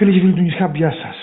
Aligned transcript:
Φίλοι 0.00 0.12
και 0.12 0.20
φίλοι 0.20 0.32
του 0.32 0.40
Νησιά, 0.42 0.70
γεια 0.74 0.90
σας. 0.90 1.16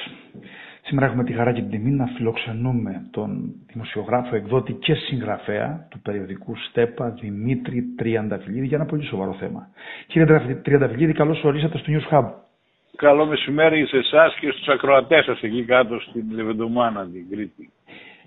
Σήμερα 0.81 1.05
έχουμε 1.05 1.23
τη 1.23 1.33
χαρά 1.33 1.51
και 1.51 1.61
την 1.61 1.69
τιμή 1.69 1.91
να 1.91 2.05
φιλοξενούμε 2.05 3.07
τον 3.11 3.53
δημοσιογράφο, 3.71 4.35
εκδότη 4.35 4.73
και 4.73 4.93
συγγραφέα 4.93 5.87
του 5.89 5.99
περιοδικού 5.99 6.55
ΣΤΕΠΑ 6.55 7.09
Δημήτρη 7.09 7.83
Τριανταφυλλίδη 7.97 8.65
για 8.65 8.77
ένα 8.77 8.85
πολύ 8.85 9.03
σοβαρό 9.05 9.33
θέμα. 9.39 9.67
Κύριε 10.07 10.55
Τριανταφυλλίδη, 10.63 11.13
καλώς 11.13 11.43
ορίσατε 11.43 11.77
στο 11.77 11.91
News 11.93 12.13
Hub. 12.13 12.25
Καλό 12.95 13.25
μεσημέρι 13.25 13.85
σε 13.85 13.97
εσάς 13.97 14.35
και 14.39 14.51
στους 14.51 14.67
ακροατές 14.67 15.25
σας 15.25 15.41
εκεί 15.41 15.63
κάτω 15.63 15.99
στην 15.99 16.23
Λεβεντομάνα, 16.31 17.07
την 17.13 17.29
Κρήτη. 17.29 17.69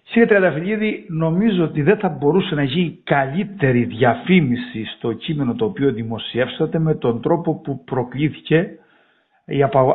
Κύριε 0.03 0.27
Τριανταφυλλίδη, 0.29 1.05
νομίζω 1.09 1.65
ότι 1.65 1.83
δεν 1.83 1.99
θα 1.99 2.09
μπορούσε 2.09 2.55
να 2.55 2.63
γίνει 2.63 3.01
καλύτερη 3.05 3.85
διαφήμιση 3.85 4.85
στο 4.97 5.13
κείμενο 5.13 5.55
το 5.55 5.65
οποίο 5.65 5.93
δημοσιεύσατε 5.93 6.79
με 6.79 6.95
τον 6.95 7.21
τρόπο 7.23 7.61
που 7.65 7.85
προκλήθηκε 7.85 8.75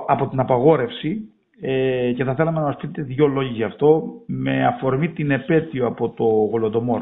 από 0.07 0.27
την 0.29 0.39
απαγόρευση 0.39 1.29
ε, 1.61 2.11
και 2.15 2.23
θα 2.23 2.35
θέλαμε 2.35 2.59
να 2.59 2.65
μας 2.65 2.75
πείτε 2.75 3.01
δύο 3.01 3.27
λόγια 3.27 3.51
γι' 3.51 3.63
αυτό 3.63 4.03
με 4.27 4.65
αφορμή 4.65 5.09
την 5.09 5.31
επέτειο 5.31 5.85
από 5.87 6.09
το 6.09 6.23
Γολοντομόρ. 6.23 7.01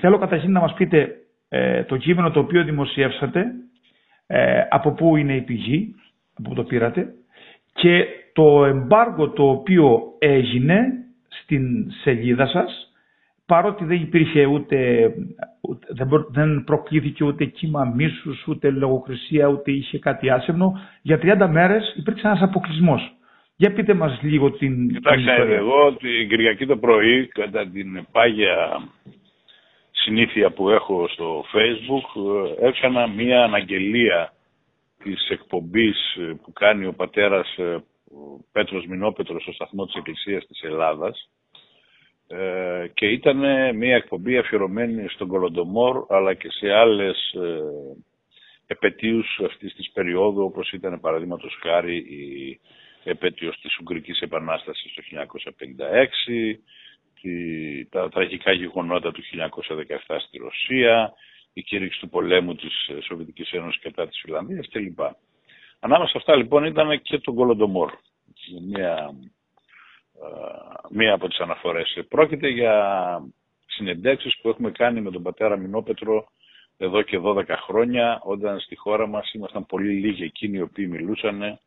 Θέλω 0.00 0.18
καταρχήν 0.18 0.52
να 0.52 0.60
μας 0.60 0.74
πείτε 0.74 1.08
ε, 1.48 1.84
το 1.84 1.96
κείμενο 1.96 2.30
το 2.30 2.40
οποίο 2.40 2.64
δημοσιεύσατε, 2.64 3.44
ε, 4.26 4.60
από 4.70 4.92
πού 4.92 5.16
είναι 5.16 5.34
η 5.36 5.40
πηγή, 5.40 5.94
από 6.38 6.48
πού 6.48 6.54
το 6.54 6.64
πήρατε 6.64 7.06
και 7.72 8.04
το 8.32 8.64
εμπάργο 8.64 9.30
το 9.30 9.48
οποίο 9.50 10.00
έγινε 10.18 10.80
στην 11.28 11.90
σελίδα 12.02 12.46
σας 12.46 12.89
παρότι 13.50 13.84
δεν 13.84 14.00
υπήρχε 14.00 14.46
ούτε, 14.46 14.76
δεν, 15.88 16.08
δεν 16.28 16.64
προκλήθηκε 16.64 17.24
ούτε 17.24 17.44
κύμα 17.44 17.92
μίσους, 17.96 18.46
ούτε 18.46 18.70
λογοκρισία, 18.70 19.46
ούτε 19.46 19.70
είχε 19.70 19.98
κάτι 19.98 20.30
άσεμνο, 20.30 20.80
για 21.02 21.18
30 21.22 21.48
μέρες 21.50 21.94
υπήρξε 21.96 22.26
ένας 22.26 22.42
αποκλεισμός. 22.42 23.14
Για 23.56 23.72
πείτε 23.72 23.94
μας 23.94 24.18
λίγο 24.22 24.50
την... 24.50 24.92
Κοιτάξτε, 24.92 25.54
εγώ 25.56 25.92
την 25.92 26.28
Κυριακή 26.28 26.66
το 26.66 26.76
πρωί, 26.76 27.26
κατά 27.26 27.66
την 27.68 28.06
πάγια 28.12 28.82
συνήθεια 29.90 30.50
που 30.50 30.70
έχω 30.70 31.08
στο 31.08 31.44
facebook, 31.52 32.06
έκανα 32.60 33.08
μία 33.08 33.42
αναγγελία 33.42 34.32
της 35.04 35.28
εκπομπής 35.28 36.18
που 36.42 36.52
κάνει 36.52 36.86
ο 36.86 36.92
πατέρας 36.92 37.56
Πέτρος 38.52 38.86
Μινόπετρος 38.86 39.42
στο 39.42 39.52
σταθμός 39.52 39.86
της 39.86 39.96
Εκκλησίας 39.96 40.46
της 40.46 40.62
Ελλάδας, 40.62 41.30
ε, 42.32 42.86
και 42.94 43.06
ήταν 43.06 43.36
μια 43.76 43.96
εκπομπή 43.96 44.38
αφιερωμένη 44.38 45.08
στον 45.08 45.28
Κολοντομόρ 45.28 46.06
αλλά 46.08 46.34
και 46.34 46.50
σε 46.50 46.72
άλλες 46.72 47.32
ε, 47.32 47.62
επαιτίους 48.66 49.40
αυτής 49.44 49.74
της 49.74 49.90
περίοδου 49.90 50.42
όπως 50.42 50.72
ήταν 50.72 51.00
παραδείγματος 51.00 51.58
χάρη 51.62 51.96
η 51.96 52.60
επέτειος 53.04 53.60
της 53.60 53.78
Ουγγρικής 53.78 54.20
Επανάστασης 54.20 54.94
το 54.94 55.02
1956, 55.12 56.58
τη, 57.20 57.86
τα 57.86 58.08
τραγικά 58.08 58.52
γεγονότα 58.52 59.12
του 59.12 59.22
1917 60.08 60.16
στη 60.26 60.38
Ρωσία, 60.38 61.12
η 61.52 61.62
κήρυξη 61.62 62.00
του 62.00 62.08
πολέμου 62.08 62.54
της 62.54 62.90
Σοβιετικής 63.06 63.50
Ένωσης 63.50 63.80
κατά 63.82 64.08
της 64.08 64.20
Φιλανδίας 64.22 64.68
κλπ. 64.68 65.00
Ανάμεσα 65.80 66.10
σε 66.10 66.16
αυτά 66.18 66.36
λοιπόν 66.36 66.64
ήταν 66.64 67.02
και 67.02 67.18
τον 67.18 67.34
Κολοντομόρ. 67.34 67.92
Μια 68.68 69.10
μία 70.90 71.14
από 71.14 71.28
τις 71.28 71.38
αναφορές. 71.38 71.98
Πρόκειται 72.08 72.48
για 72.48 72.74
συνεντεύξεις 73.66 74.38
που 74.40 74.48
έχουμε 74.48 74.70
κάνει 74.70 75.00
με 75.00 75.10
τον 75.10 75.22
πατέρα 75.22 75.56
Μινόπετρο 75.56 76.26
εδώ 76.76 77.02
και 77.02 77.18
12 77.22 77.44
χρόνια, 77.66 78.20
όταν 78.22 78.60
στη 78.60 78.76
χώρα 78.76 79.06
μας 79.06 79.32
ήμασταν 79.32 79.66
πολύ 79.66 79.92
λίγοι 79.92 80.24
εκείνοι 80.24 80.56
οι 80.56 80.60
οποίοι 80.60 80.86
μιλούσαν 80.90 81.58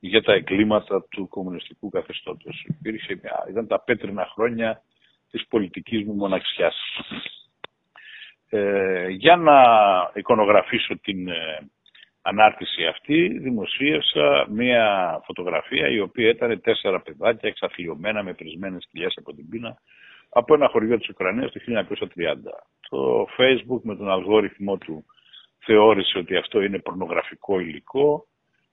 για 0.00 0.22
τα 0.22 0.32
εγκλήματα 0.32 1.04
του 1.10 1.28
κομμουνιστικού 1.28 1.88
καθεστώτος. 1.88 2.64
Υπήρχε, 2.68 3.20
ήταν 3.50 3.66
τα 3.66 3.80
πέτρινα 3.80 4.26
χρόνια 4.34 4.82
της 5.30 5.46
πολιτικής 5.48 6.04
μου 6.04 6.14
μοναξιάς. 6.14 6.76
Ε, 8.48 9.08
για 9.08 9.36
να 9.36 9.62
εικονογραφήσω 10.14 10.98
την 10.98 11.28
ε, 11.28 11.68
ανάρτηση 12.22 12.84
αυτή 12.86 13.38
δημοσίευσα 13.38 14.46
μία 14.50 15.20
φωτογραφία 15.24 15.88
η 15.88 16.00
οποία 16.00 16.28
ήταν 16.28 16.60
τέσσερα 16.60 17.00
παιδάκια 17.00 17.48
εξαθλειωμένα 17.48 18.22
με 18.22 18.34
πρισμένες 18.34 18.86
κοιλιές 18.90 19.14
από 19.16 19.34
την 19.34 19.48
πείνα 19.48 19.78
από 20.28 20.54
ένα 20.54 20.68
χωριό 20.68 20.98
της 20.98 21.08
Ουκρανίας 21.08 21.52
το 21.52 21.60
1930. 21.96 22.06
Το 22.88 23.26
facebook 23.38 23.80
με 23.82 23.96
τον 23.96 24.10
αλγόριθμό 24.10 24.76
του 24.76 25.04
θεώρησε 25.58 26.18
ότι 26.18 26.36
αυτό 26.36 26.60
είναι 26.60 26.78
πορνογραφικό 26.78 27.60
υλικό 27.60 28.26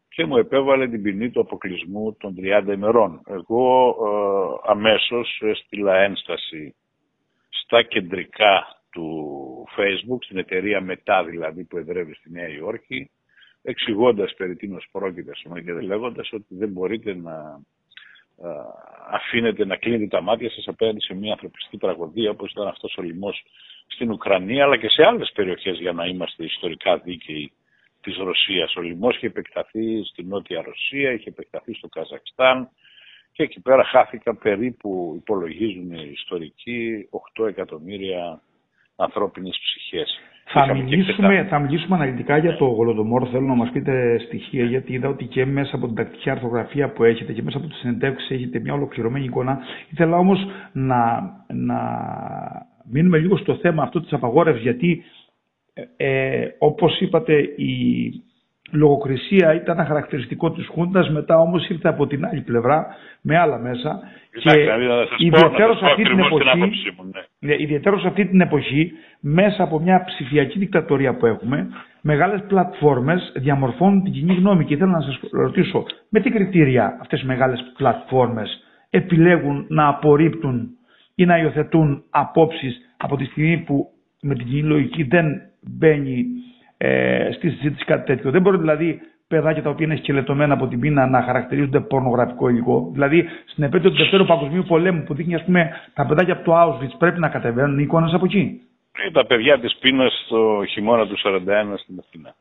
και 0.09 0.25
μου 0.25 0.37
επέβαλε 0.37 0.87
την 0.87 1.01
ποινή 1.01 1.29
του 1.31 1.39
αποκλεισμού 1.39 2.15
των 2.19 2.35
30 2.39 2.73
ημερών. 2.73 3.21
Εγώ 3.27 3.89
ε, 3.89 4.71
αμέσως 4.71 5.41
έστειλα 5.41 5.95
ένσταση 5.95 6.75
στα 7.49 7.81
κεντρικά 7.81 8.67
του 8.91 9.67
Facebook, 9.77 10.17
στην 10.23 10.37
εταιρεία 10.37 10.81
Μετά 10.81 11.23
δηλαδή 11.23 11.63
που 11.63 11.77
εδρεύει 11.77 12.13
στη 12.13 12.31
Νέα 12.31 12.47
Υόρκη, 12.47 13.11
εξηγώντας 13.65 14.33
περί 14.33 14.55
τίνος 14.55 14.87
πρόκειται 14.91 15.31
και 15.65 15.71
λέγοντας 15.71 16.33
ότι 16.33 16.45
δεν 16.49 16.69
μπορείτε 16.69 17.13
να 17.13 17.61
αφήνετε 19.11 19.65
να 19.65 19.75
κλείνετε 19.75 20.07
τα 20.07 20.21
μάτια 20.21 20.49
σας 20.49 20.67
απέναντι 20.67 21.01
σε 21.01 21.13
μια 21.13 21.31
ανθρωπιστική 21.31 21.77
τραγωδία 21.77 22.29
όπως 22.29 22.51
ήταν 22.51 22.67
αυτός 22.67 22.95
ο 22.97 23.01
λοιμός 23.01 23.45
στην 23.87 24.11
Ουκρανία 24.11 24.63
αλλά 24.63 24.77
και 24.77 24.89
σε 24.89 25.03
άλλες 25.03 25.31
περιοχές 25.35 25.79
για 25.79 25.91
να 25.91 26.05
είμαστε 26.05 26.43
ιστορικά 26.43 26.97
δίκαιοι 26.97 27.51
της 28.01 28.17
Ρωσίας. 28.17 28.75
Ο 28.75 28.81
λοιμός 28.81 29.15
είχε 29.15 29.27
επεκταθεί 29.27 30.03
στην 30.03 30.27
Νότια 30.27 30.61
Ρωσία, 30.61 31.11
είχε 31.11 31.29
επεκταθεί 31.29 31.73
στο 31.73 31.87
Καζακστάν 31.87 32.69
και 33.31 33.43
εκεί 33.43 33.61
πέρα 33.61 33.83
χάθηκαν 33.83 34.37
περίπου, 34.37 35.13
υπολογίζουν 35.15 35.91
οι 35.91 36.09
ιστορικοί, 36.11 37.09
8 37.37 37.47
εκατομμύρια 37.47 38.41
ανθρώπινες 38.95 39.59
ψυχές. 39.63 40.19
Θα 40.47 40.73
μιλήσουμε, 40.73 41.45
θα 41.49 41.59
μιλήσουμε 41.59 41.95
αναλυτικά 41.95 42.37
για 42.37 42.57
το 42.57 42.65
Γολοντομόρ. 42.65 43.27
Θέλω 43.31 43.45
να 43.45 43.55
μας 43.55 43.69
πείτε 43.71 44.17
στοιχεία, 44.19 44.63
γιατί 44.63 44.93
είδα 44.93 45.09
ότι 45.09 45.25
και 45.25 45.45
μέσα 45.45 45.75
από 45.75 45.85
την 45.85 45.95
τακτική 45.95 46.29
αρθογραφία 46.29 46.89
που 46.89 47.03
έχετε 47.03 47.33
και 47.33 47.43
μέσα 47.43 47.57
από 47.57 47.67
τις 47.67 47.77
συνεντεύξεις 47.77 48.29
έχετε 48.29 48.59
μια 48.59 48.73
ολοκληρωμένη 48.73 49.25
εικόνα. 49.25 49.59
Ήθελα 49.91 50.17
όμως 50.17 50.45
να, 50.71 51.21
να 51.47 51.79
μείνουμε 52.83 53.17
λίγο 53.17 53.37
στο 53.37 53.55
θέμα 53.55 53.83
αυτό 53.83 54.01
της 54.01 54.13
απαγόρευσης, 54.13 54.63
γιατί 54.63 55.03
ε, 55.73 56.05
ε 56.41 56.55
όπως 56.59 56.99
είπατε, 56.99 57.33
η 57.55 58.11
λογοκρισία 58.75 59.53
ήταν 59.53 59.77
ένα 59.77 59.87
χαρακτηριστικό 59.87 60.51
της 60.51 60.67
Χούντας, 60.67 61.09
μετά 61.09 61.39
όμως 61.39 61.69
ήρθε 61.69 61.89
από 61.89 62.07
την 62.07 62.25
άλλη 62.25 62.41
πλευρά 62.41 62.85
με 63.21 63.37
άλλα 63.37 63.57
μέσα 63.57 63.99
και 64.43 64.51
ιδιαίτερος 65.17 65.77
σε 65.77 65.85
αυτή 65.85 66.03
την 66.03 66.19
εποχή, 66.19 66.57
ναι. 67.39 67.55
ναι 67.55 67.99
σε 67.99 68.07
αυτή 68.07 68.25
την 68.25 68.41
εποχή 68.41 68.91
μέσα 69.19 69.63
από 69.63 69.79
μια 69.79 70.03
ψηφιακή 70.05 70.59
δικτατορία 70.59 71.17
που 71.17 71.25
έχουμε 71.25 71.67
μεγάλες 72.01 72.43
πλατφόρμες 72.47 73.31
διαμορφώνουν 73.35 74.03
την 74.03 74.11
κοινή 74.11 74.33
γνώμη 74.33 74.65
και 74.65 74.73
ήθελα 74.73 74.91
να 74.91 75.01
σας 75.01 75.19
ρωτήσω 75.31 75.83
με 76.09 76.19
τι 76.19 76.29
κριτήρια 76.29 76.97
αυτές 77.01 77.21
οι 77.21 77.25
μεγάλες 77.25 77.71
πλατφόρμες 77.77 78.63
επιλέγουν 78.89 79.65
να 79.69 79.87
απορρίπτουν 79.87 80.69
ή 81.15 81.25
να 81.25 81.37
υιοθετούν 81.37 82.03
απόψεις 82.09 82.77
από 82.97 83.17
τη 83.17 83.25
στιγμή 83.25 83.57
που 83.57 83.89
με 84.21 84.35
την 84.35 84.45
κοινή 84.45 84.61
λογική 84.61 85.03
δεν 85.03 85.25
μπαίνει 85.61 86.25
ε, 86.77 87.29
στη 87.31 87.49
συζήτηση 87.49 87.85
κάτι 87.85 88.05
τέτοιο. 88.05 88.31
Δεν 88.31 88.41
μπορεί 88.41 88.57
δηλαδή 88.57 89.01
παιδάκια 89.27 89.63
τα 89.63 89.69
οποία 89.69 89.85
είναι 89.85 89.95
σκελετωμένα 89.95 90.53
από 90.53 90.67
την 90.67 90.79
πείνα 90.79 91.07
να 91.07 91.21
χαρακτηρίζονται 91.21 91.79
πορνογραφικό 91.79 92.49
υλικό. 92.49 92.89
Δηλαδή, 92.93 93.29
στην 93.45 93.63
επέτειο 93.63 93.89
του 93.89 93.97
Δευτέρου 93.97 94.25
Παγκοσμίου 94.25 94.63
Πολέμου 94.63 95.03
που 95.03 95.13
δείχνει, 95.13 95.35
ας 95.35 95.43
πούμε, 95.43 95.81
τα 95.93 96.05
παιδάκια 96.05 96.33
από 96.33 96.43
το 96.43 96.61
Auschwitz 96.61 96.95
πρέπει 96.97 97.19
να 97.19 97.29
κατεβαίνουν 97.29 97.79
εικόνες 97.79 98.13
από 98.13 98.25
εκεί. 98.25 98.61
Ε, 98.91 99.11
τα 99.11 99.25
παιδιά 99.25 99.59
της 99.59 99.75
πείνας 99.75 100.25
το 100.29 100.65
χειμώνα 100.65 101.07
του 101.07 101.17
41 101.17 101.77
στην 101.77 101.99
Αθήνα. 101.99 102.35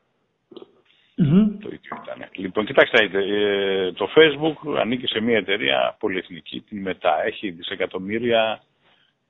Mm-hmm. 1.17 1.57
Το 1.61 1.69
ίδιο 1.73 2.01
ήταν. 2.03 2.29
Λοιπόν, 2.35 2.65
κοιτάξτε, 2.65 3.09
ε, 3.13 3.91
το 3.91 4.09
Facebook 4.15 4.79
ανήκει 4.79 5.07
σε 5.07 5.19
μια 5.19 5.37
εταιρεία 5.37 5.95
πολυεθνική, 5.99 6.61
την 6.69 6.81
ΜΕΤΑ. 6.81 7.23
Έχει 7.25 7.49
δισεκατομμύρια 7.49 8.61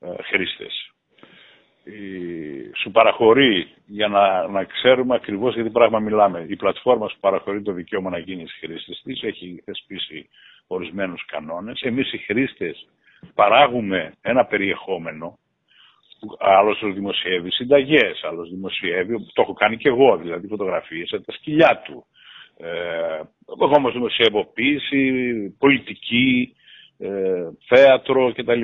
ε, 0.00 0.06
χρήστες 0.22 0.90
σου 2.76 2.90
παραχωρεί 2.90 3.68
για 3.86 4.08
να, 4.08 4.48
να 4.48 4.64
ξέρουμε 4.64 5.14
ακριβώς 5.14 5.54
για 5.54 5.64
τι 5.64 5.70
πράγμα 5.70 5.98
μιλάμε. 5.98 6.46
Η 6.48 6.56
πλατφόρμα 6.56 7.08
σου 7.08 7.18
παραχωρεί 7.20 7.62
το 7.62 7.72
δικαίωμα 7.72 8.10
να 8.10 8.18
γίνεις 8.18 8.56
χρήστης 8.60 9.00
της, 9.04 9.22
έχει 9.22 9.62
θεσπίσει 9.64 10.28
ορισμένους 10.66 11.24
κανόνες. 11.26 11.80
Εμείς 11.80 12.12
οι 12.12 12.18
χρήστες 12.18 12.86
παράγουμε 13.34 14.12
ένα 14.22 14.44
περιεχόμενο, 14.44 15.38
άλλος 16.38 16.78
το 16.78 16.92
δημοσιεύει 16.92 17.50
συνταγές, 17.50 18.24
άλλος 18.24 18.50
δημοσιεύει, 18.50 19.26
το 19.32 19.42
έχω 19.42 19.52
κάνει 19.52 19.76
και 19.76 19.88
εγώ, 19.88 20.16
δηλαδή 20.16 20.46
φωτογραφίες 20.46 21.10
τα 21.26 21.32
σκυλιά 21.32 21.82
του. 21.84 22.04
Ε, 22.58 23.20
εγώ 23.52 23.74
όμως 23.76 23.92
δημοσιεύω 23.92 24.44
ποίηση, 24.54 25.10
πολιτική, 25.58 26.56
ε, 26.98 27.48
θέατρο 27.66 28.32
κτλ. 28.32 28.62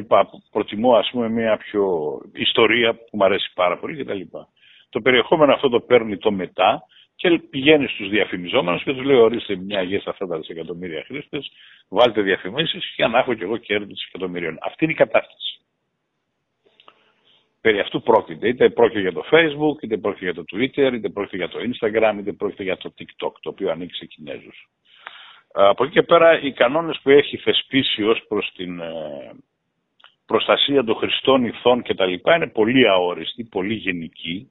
Προτιμώ 0.50 0.94
ας 0.94 1.10
πούμε 1.12 1.28
μια 1.28 1.56
πιο 1.56 1.86
ιστορία 2.32 2.94
που 2.94 3.16
μου 3.16 3.24
αρέσει 3.24 3.52
πάρα 3.54 3.78
πολύ 3.78 4.04
κτλ. 4.04 4.20
Το 4.88 5.00
περιεχόμενο 5.00 5.52
αυτό 5.52 5.68
το 5.68 5.80
παίρνει 5.80 6.16
το 6.16 6.32
μετά 6.32 6.82
και 7.16 7.38
πηγαίνει 7.50 7.86
στους 7.86 8.08
διαφημιζόμενους 8.08 8.82
και 8.82 8.92
τους 8.92 9.04
λέει 9.04 9.16
ορίστε 9.16 9.56
μια 9.56 9.82
γέστα 9.82 10.10
αυτά 10.10 10.26
τα 10.26 10.38
δισεκατομμύρια 10.38 11.04
χρήστες, 11.06 11.52
βάλτε 11.88 12.22
διαφημίσεις 12.22 12.92
για 12.96 13.08
να 13.08 13.18
έχω 13.18 13.34
και 13.34 13.44
εγώ 13.44 13.56
κέρδη 13.56 13.84
δισεκατομμυρίων. 13.84 14.58
Αυτή 14.60 14.84
είναι 14.84 14.92
η 14.92 14.96
κατάσταση. 14.96 15.60
Περί 17.60 17.78
αυτού 17.78 18.02
πρόκειται. 18.02 18.48
Είτε 18.48 18.70
πρόκειται 18.70 19.00
για 19.00 19.12
το 19.12 19.24
Facebook, 19.30 19.82
είτε 19.82 19.96
πρόκειται 19.96 20.24
για 20.24 20.34
το 20.34 20.44
Twitter, 20.52 20.92
είτε 20.94 21.08
πρόκειται 21.08 21.36
για 21.36 21.48
το 21.48 21.58
Instagram, 21.58 22.18
είτε 22.18 22.32
πρόκειται 22.32 22.62
για 22.62 22.76
το 22.76 22.94
TikTok, 22.98 23.32
το 23.40 23.48
οποίο 23.48 23.70
ανοίξει 23.70 23.98
σε 23.98 24.06
Κινέζους. 24.06 24.68
Από 25.68 25.84
εκεί 25.84 25.92
και 25.92 26.02
πέρα 26.02 26.40
οι 26.40 26.52
κανόνες 26.52 27.00
που 27.02 27.10
έχει 27.10 27.36
θεσπίσει 27.36 28.02
ως 28.02 28.24
προς 28.28 28.52
την 28.56 28.80
ε, 28.80 28.90
προστασία 30.26 30.84
των 30.84 30.94
χρηστών 30.96 31.44
ηθών 31.44 31.82
κτλ. 31.82 32.12
είναι 32.12 32.46
πολύ 32.52 32.88
αόριστοι, 32.88 33.44
πολύ 33.44 33.74
γενικοί 33.74 34.50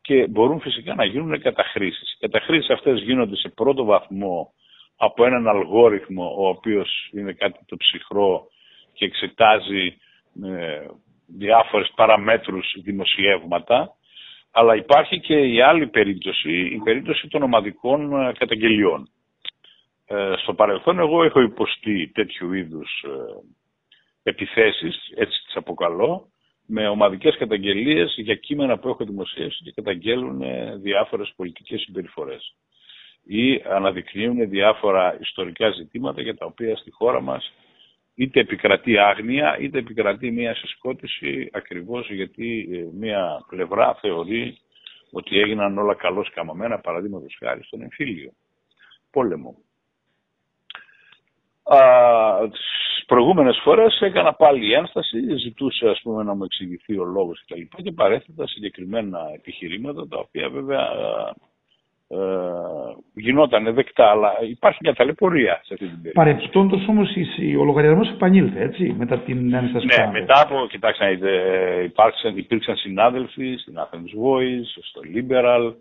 και 0.00 0.26
μπορούν 0.26 0.60
φυσικά 0.60 0.94
να 0.94 1.04
γίνουν 1.04 1.40
καταχρήσεις. 1.40 2.12
Οι 2.12 2.16
καταχρήσεις 2.20 2.70
αυτές 2.70 3.00
γίνονται 3.02 3.36
σε 3.36 3.48
πρώτο 3.48 3.84
βαθμό 3.84 4.52
από 4.96 5.24
έναν 5.24 5.48
αλγόριθμο 5.48 6.34
ο 6.38 6.48
οποίος 6.48 7.08
είναι 7.12 7.32
κάτι 7.32 7.58
το 7.66 7.76
ψυχρό 7.76 8.46
και 8.92 9.04
εξετάζει 9.04 9.96
ε, 10.44 10.86
διάφορες 11.26 11.92
παραμέτρους 11.94 12.74
δημοσιεύματα 12.82 13.96
αλλά 14.50 14.74
υπάρχει 14.76 15.20
και 15.20 15.34
η 15.38 15.60
άλλη 15.60 15.86
περίπτωση, 15.86 16.50
η 16.66 16.80
περίπτωση 16.84 17.28
των 17.28 17.42
ομαδικών 17.42 18.20
ε, 18.28 18.32
καταγγελιών. 18.38 19.08
Ε, 20.08 20.32
στο 20.36 20.54
παρελθόν 20.54 20.98
εγώ 20.98 21.22
έχω 21.24 21.40
υποστεί 21.40 22.10
τέτοιου 22.14 22.52
είδους 22.52 23.04
ε, 23.04 23.10
επιθέσεις, 24.22 25.12
έτσι 25.16 25.44
τις 25.44 25.56
αποκαλώ, 25.56 26.28
με 26.66 26.88
ομαδικές 26.88 27.36
καταγγελίες 27.36 28.14
για 28.16 28.34
κείμενα 28.34 28.78
που 28.78 28.88
έχω 28.88 29.04
δημοσίευσει 29.04 29.62
και 29.62 29.72
καταγγέλουν 29.74 30.42
ε, 30.42 30.76
διάφορες 30.76 31.32
πολιτικές 31.36 31.80
συμπεριφορές 31.80 32.54
ή 33.24 33.62
αναδεικνύουν 33.68 34.48
διάφορα 34.48 35.16
ιστορικά 35.20 35.70
ζητήματα 35.70 36.22
για 36.22 36.36
τα 36.36 36.46
οποία 36.46 36.76
στη 36.76 36.90
χώρα 36.90 37.20
μας 37.20 37.52
είτε 38.14 38.40
επικρατεί 38.40 38.98
άγνοια 38.98 39.58
είτε 39.58 39.78
επικρατεί 39.78 40.30
μια 40.30 40.54
συσκότηση 40.54 41.50
ακριβώς 41.52 42.10
γιατί 42.10 42.68
ε, 42.72 42.96
μια 42.96 43.44
πλευρά 43.48 43.94
θεωρεί 43.94 44.58
ότι 45.10 45.38
έγιναν 45.38 45.78
όλα 45.78 45.94
καλώς 45.94 46.30
καμωμένα 46.30 46.78
παραδείγματος 46.78 47.36
χάρη 47.38 47.62
στον 47.62 47.82
εμφύλιο 47.82 48.32
πόλεμο. 49.10 49.56
Α, 51.68 52.48
τις 52.48 53.04
προηγούμενες 53.06 53.60
φορές 53.62 54.00
έκανα 54.00 54.32
πάλι 54.32 54.72
ένσταση, 54.72 55.36
ζητούσα 55.36 55.90
ας 55.90 56.00
πούμε 56.02 56.22
να 56.22 56.34
μου 56.34 56.44
εξηγηθεί 56.44 56.98
ο 56.98 57.04
λόγος 57.04 57.44
κτλ. 57.44 57.60
Και, 57.60 57.82
και 57.82 57.92
παρέθετα 57.92 58.46
συγκεκριμένα 58.46 59.18
επιχειρήματα 59.34 60.08
τα 60.08 60.18
οποία 60.18 60.48
βέβαια 60.48 60.88
ε, 62.08 62.16
γινόταν 63.14 63.74
δεκτά, 63.74 64.10
αλλά 64.10 64.32
υπάρχει 64.48 64.78
μια 64.82 64.94
ταλαιπωρία 64.94 65.60
σε 65.64 65.74
αυτή 65.74 65.86
την 65.86 66.02
περίπτωση. 66.02 66.14
Παρεπιπτόντως 66.14 66.88
όμως 66.88 67.08
ο 67.60 67.64
λογαριασμός 67.64 68.08
επανήλθε, 68.08 68.62
έτσι, 68.62 68.94
μετά 68.98 69.18
την 69.18 69.54
ένσταση 69.54 69.86
Ναι, 69.86 70.10
μετά 70.10 70.40
από, 70.40 70.66
κοιτάξτε, 70.70 71.10
υπήρξαν, 71.84 72.36
υπήρξαν 72.36 72.76
συνάδελφοι 72.76 73.56
στην 73.56 73.74
Athens 73.78 74.24
Voice, 74.24 74.82
στο 74.82 75.00
Liberal, 75.14 75.74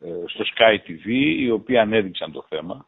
ε, 0.00 0.08
στο 0.26 0.44
Sky 0.44 0.88
TV, 0.88 1.08
οι 1.38 1.50
οποίοι 1.50 1.78
ανέδειξαν 1.78 2.32
το 2.32 2.44
θέμα 2.48 2.86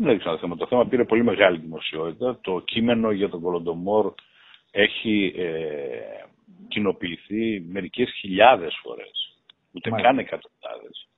δεν 0.00 0.08
έδειξαν 0.08 0.32
το 0.32 0.38
θέμα. 0.38 0.56
Το 0.56 0.66
θέμα 0.66 0.86
πήρε 0.86 1.04
πολύ 1.04 1.24
μεγάλη 1.24 1.58
δημοσιότητα. 1.58 2.38
Το 2.40 2.62
κείμενο 2.64 3.10
για 3.10 3.28
τον 3.28 3.40
Κολοντομόρ 3.40 4.12
έχει 4.70 5.34
ε, 5.36 5.44
κοινοποιηθεί 6.68 7.64
μερικές 7.68 8.10
χιλιάδες 8.20 8.78
φορές. 8.82 9.36
Ούτε 9.72 9.90
Μάλιστα. 9.90 10.10
καν 10.10 10.18
εκατοντάδες. 10.18 11.08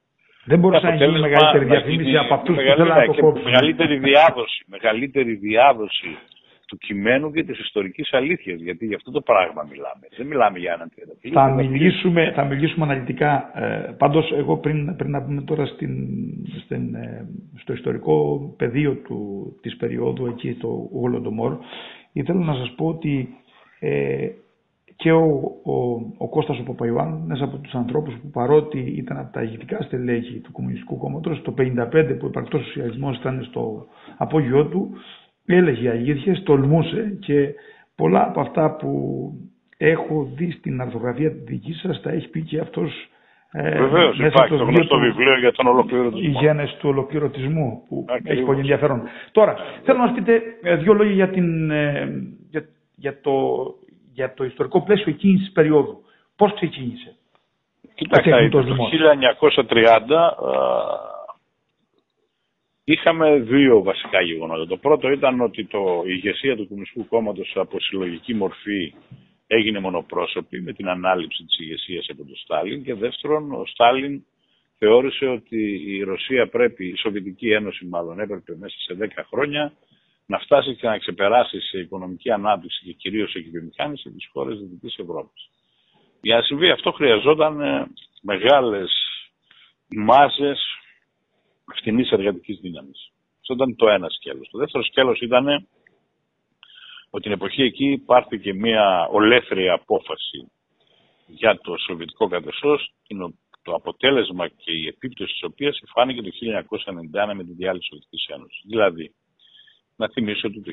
Δεν 0.45 0.59
μπορούσε 0.59 0.87
να 0.87 0.95
γίνει 0.95 1.19
μεγαλύτερη 1.19 1.65
διαφήμιση 1.65 2.17
από 2.17 2.35
αυτούς 2.35 2.57
που 2.57 2.63
θέλουν 2.63 2.89
να 2.89 3.05
το 3.05 3.15
κόψουν. 3.15 3.45
Μεγαλύτερη 3.45 3.99
διάδοση, 3.99 4.65
μεγαλύτερη 4.67 5.35
διάδοση 5.35 6.19
του 6.67 6.77
κειμένου 6.79 7.33
και 7.33 7.45
της 7.45 7.59
ιστορικής 7.59 8.13
αλήθειας, 8.13 8.61
γιατί 8.61 8.87
για 8.87 8.97
αυτό 8.97 9.11
το 9.11 9.21
πράγμα 9.21 9.67
μιλάμε. 9.71 10.07
Δεν 10.17 10.27
μιλάμε 10.27 10.59
για 10.59 10.73
έναν 10.73 10.91
θα 11.33 11.53
μιλήσουμε, 11.53 12.33
θα 12.35 12.45
μιλήσουμε 12.45 12.85
αναλυτικά. 12.85 13.51
Ε, 13.55 13.95
πάντως, 13.99 14.33
εγώ 14.33 14.57
πριν, 14.57 14.97
πριν 14.97 15.11
να 15.11 15.23
πούμε 15.23 15.43
τώρα 15.43 15.67
στην, 15.67 16.09
στην, 16.65 16.95
ε, 16.95 17.29
στο 17.61 17.73
ιστορικό 17.73 18.41
πεδίο 18.57 18.95
του, 18.95 19.53
της 19.63 19.77
περίοδου 19.77 20.27
εκεί, 20.27 20.55
το 20.55 20.69
Γολοντομόρ, 20.93 21.57
ήθελα 22.13 22.45
να 22.45 22.55
σας 22.55 22.75
πω 22.77 22.87
ότι 22.87 23.29
ε, 23.79 24.29
και 24.97 25.13
ο, 25.13 25.25
ο, 25.65 25.73
ο 26.17 26.29
Κώστας 26.29 26.59
ο 26.59 26.63
Παπαϊωάννου, 26.63 27.23
ένας 27.25 27.41
από 27.41 27.57
τους 27.57 27.75
ανθρώπους 27.75 28.15
που 28.15 28.31
παρότι 28.31 28.79
ήταν 28.79 29.19
από 29.19 29.33
τα 29.33 29.43
ηγετικά 29.43 29.83
στελέχη 29.83 30.39
του 30.39 30.53
Κομμουνιστικού 30.53 30.97
Κόμματος, 30.97 31.43
το 31.43 31.55
1955 31.59 32.17
που 32.19 32.27
υπαρκτός 32.27 32.65
σοσιαλισμός 32.65 33.17
ήταν 33.17 33.45
στο 33.49 33.87
απόγειό 34.17 34.67
του, 34.67 34.91
έλεγε 35.47 35.91
αλήθειες, 35.91 36.43
τολμούσε 36.43 37.17
και 37.21 37.55
πολλά 37.95 38.23
από 38.23 38.41
αυτά 38.41 38.77
που 38.77 38.91
έχω 39.77 40.29
δει 40.35 40.51
στην 40.51 40.81
αρθογραφία 40.81 41.31
τη 41.31 41.39
δική 41.39 41.73
σας 41.73 42.01
τα 42.01 42.11
έχει 42.11 42.29
πει 42.29 42.43
και 42.43 42.59
αυτός. 42.59 43.09
Ε, 43.51 43.79
Βεβαίως, 43.81 44.19
υπάρχει 44.19 44.57
το 44.57 44.65
γνωστό 44.65 44.99
βιβλίο 44.99 45.39
για 45.39 45.53
τον 45.53 45.67
ολοκληρωτισμό. 45.67 46.29
Οι 46.29 46.45
γέννε 46.45 46.65
του 46.79 46.89
ολοκληρωτισμού, 46.89 47.83
που 47.89 48.05
Ακριβώς. 48.09 48.37
έχει 48.37 48.47
πολύ 48.47 48.59
ενδιαφέρον. 48.59 49.03
Τώρα, 49.33 49.57
θέλω 49.83 49.99
να 49.99 50.07
μα 50.07 50.13
πείτε 50.13 50.43
ε, 50.63 50.77
δύο 50.77 50.93
λόγια 50.93 51.15
για, 51.15 51.29
την, 51.29 51.71
ε, 51.71 52.09
για, 52.51 52.65
για, 52.95 53.21
το, 53.21 53.33
για 54.13 54.35
το 54.35 54.45
ιστορικό 54.45 54.83
πλαίσιο 54.83 55.13
εκείνης 55.13 55.41
της 55.41 55.53
περίοδου. 55.53 56.03
Πώς 56.37 56.55
ξεκίνησε; 56.55 57.17
Κοιτάξτε, 57.95 58.49
το 58.49 58.65
1930 59.39 59.47
Είχαμε 62.89 63.39
δύο 63.39 63.83
βασικά 63.83 64.21
γεγονότα. 64.21 64.67
Το 64.67 64.77
πρώτο 64.77 65.11
ήταν 65.11 65.41
ότι 65.41 65.65
το, 65.65 66.03
η 66.07 66.11
ηγεσία 66.11 66.57
του 66.57 66.69
Κομμουνιστικού 66.69 67.07
Κόμματος 67.09 67.53
από 67.55 67.81
συλλογική 67.81 68.35
μορφή 68.35 68.95
έγινε 69.47 69.81
μονοπρόσωπη 69.81 70.61
με 70.61 70.73
την 70.73 70.89
ανάληψη 70.89 71.45
της 71.45 71.59
ηγεσίας 71.59 72.07
από 72.11 72.25
τον 72.25 72.37
Στάλιν 72.37 72.85
και 72.85 72.95
δεύτερον 72.95 73.53
ο 73.53 73.67
Στάλιν 73.67 74.25
θεώρησε 74.79 75.27
ότι 75.27 75.83
η 75.87 76.03
Ρωσία 76.03 76.49
πρέπει, 76.49 76.87
η 76.87 76.97
Σοβιετική 76.97 77.51
Ένωση 77.51 77.87
μάλλον 77.87 78.21
έπρεπε 78.21 78.57
μέσα 78.57 78.77
σε 78.79 78.97
10 79.17 79.23
χρόνια 79.31 79.73
να 80.27 80.39
φτάσει 80.39 80.75
και 80.75 80.87
να 80.87 80.99
ξεπεράσει 80.99 81.61
σε 81.61 81.79
οικονομική 81.79 82.31
ανάπτυξη 82.31 82.85
και 82.85 82.93
κυρίως 82.93 83.31
σε 83.31 83.41
κυβερνικάνηση 83.41 84.11
τις 84.11 84.29
χώρες 84.33 84.59
της 84.59 84.69
Δυτικής 84.69 84.99
Ευρώπης. 84.99 85.49
Για 86.21 86.37
να 86.37 86.43
συμβεί 86.43 86.71
αυτό 86.71 86.93
χρειαζόταν 86.93 87.61
ε, 87.61 87.87
μεγάλες 88.23 88.91
μάζες 89.89 90.77
φθηνή 91.77 92.09
εργατική 92.11 92.53
δύναμης. 92.53 93.11
Αυτό 93.41 93.55
ήταν 93.55 93.77
το 93.77 93.89
ένα 93.89 94.09
σκέλος. 94.09 94.49
Το 94.51 94.59
δεύτερο 94.59 94.85
σκέλος 94.85 95.21
ήταν 95.21 95.47
ότι 97.11 97.23
την 97.23 97.33
εποχή 97.33 97.63
εκεί 97.63 98.03
πάρθηκε 98.07 98.55
μια 98.55 99.09
ολέθρια 99.11 99.73
απόφαση 99.73 100.51
για 101.27 101.59
το 101.61 101.77
σοβιετικό 101.77 102.29
καθεστώς, 102.29 102.93
το 103.63 103.75
αποτέλεσμα 103.75 104.49
και 104.49 104.73
η 104.73 104.87
επίπτωση 104.87 105.33
της 105.33 105.43
οποίας 105.43 105.83
φάνηκε 105.87 106.23
το 106.23 106.31
1991 106.31 107.35
με 107.35 107.45
τη 107.45 107.53
διάλυση 107.53 107.79
της 107.79 107.89
Σοβιετικής 107.89 108.27
Ένωσης. 108.27 108.63
Δηλαδή, 108.67 109.15
να 109.97 110.09
θυμίσω 110.09 110.49
ότι 110.49 110.61
το 110.63 110.73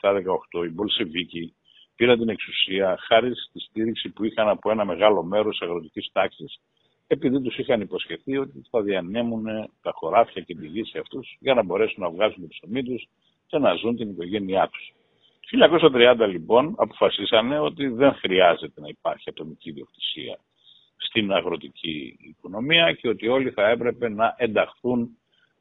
1917-18 0.00 0.64
οι 0.64 0.68
Μπολσεβίκοι 0.68 1.54
πήραν 1.96 2.18
την 2.18 2.28
εξουσία 2.28 2.98
χάρη 3.06 3.34
στη 3.34 3.60
στήριξη 3.60 4.08
που 4.08 4.24
είχαν 4.24 4.48
από 4.48 4.70
ένα 4.70 4.84
μεγάλο 4.84 5.22
μέρος 5.22 5.58
της 5.58 5.68
αγροτικής 5.68 6.08
τάξης 6.12 6.58
επειδή 7.10 7.42
τους 7.42 7.58
είχαν 7.58 7.80
υποσχεθεί 7.80 8.36
ότι 8.36 8.62
θα 8.70 8.82
διανέμουν 8.82 9.44
τα 9.82 9.92
χωράφια 9.94 10.42
και 10.42 10.54
τη 10.54 10.66
γη 10.66 10.84
σε 10.84 10.98
αυτούς 10.98 11.36
για 11.40 11.54
να 11.54 11.62
μπορέσουν 11.62 12.02
να 12.02 12.10
βγάζουν 12.10 12.40
το 12.40 12.46
ψωμί 12.48 12.82
τους 12.82 13.08
και 13.46 13.58
να 13.58 13.74
ζουν 13.74 13.96
την 13.96 14.10
οικογένειά 14.10 14.68
τους. 14.72 14.92
Το 15.40 15.90
1930 16.24 16.28
λοιπόν 16.28 16.74
αποφασίσανε 16.78 17.58
ότι 17.58 17.88
δεν 17.88 18.12
χρειάζεται 18.14 18.80
να 18.80 18.88
υπάρχει 18.88 19.30
ατομική 19.30 19.68
ιδιοκτησία 19.68 20.38
στην 20.96 21.32
αγροτική 21.32 22.16
οικονομία 22.20 22.92
και 22.92 23.08
ότι 23.08 23.28
όλοι 23.28 23.50
θα 23.50 23.68
έπρεπε 23.68 24.08
να 24.08 24.34
ενταχθούν 24.36 25.08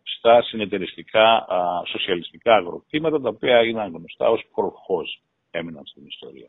στα 0.03 0.41
συνεταιριστικά 0.41 1.47
σοσιαλιστικά 1.87 2.55
αγροκτήματα 2.55 3.21
τα 3.21 3.29
οποία 3.29 3.63
είναι 3.63 3.91
γνωστά 3.93 4.29
ως 4.29 4.43
προχώς 4.55 5.21
έμειναν 5.51 5.85
στην 5.85 6.05
ιστορία. 6.05 6.47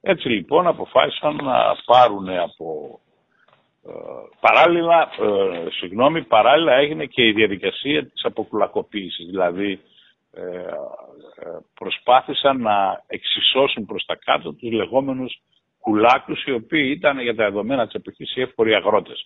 Έτσι 0.00 0.28
λοιπόν 0.28 0.66
αποφάσισαν 0.66 1.36
να 1.36 1.76
πάρουν 1.84 2.28
από 2.28 2.98
παράλληλα, 4.40 5.02
ε, 5.02 5.70
συγγνώμη, 5.70 6.22
παράλληλα 6.22 6.72
έγινε 6.72 7.04
και 7.04 7.26
η 7.26 7.32
διαδικασία 7.32 8.02
της 8.02 8.24
αποκουλακοποίησης. 8.24 9.26
Δηλαδή 9.26 9.80
ε, 10.32 10.40
ε, 10.40 11.58
προσπάθησαν 11.74 12.60
να 12.60 13.02
εξισώσουν 13.06 13.86
προς 13.86 14.04
τα 14.04 14.16
κάτω 14.24 14.52
τους 14.52 14.72
λεγόμενους 14.72 15.40
κουλάκους 15.80 16.44
οι 16.44 16.52
οποίοι 16.52 16.92
ήταν 16.96 17.20
για 17.20 17.34
τα 17.34 17.44
δεδομένα 17.44 17.84
της 17.84 17.94
εποχής 17.94 18.36
οι 18.36 18.40
εύποροι 18.40 18.74
αγρότες. 18.74 19.24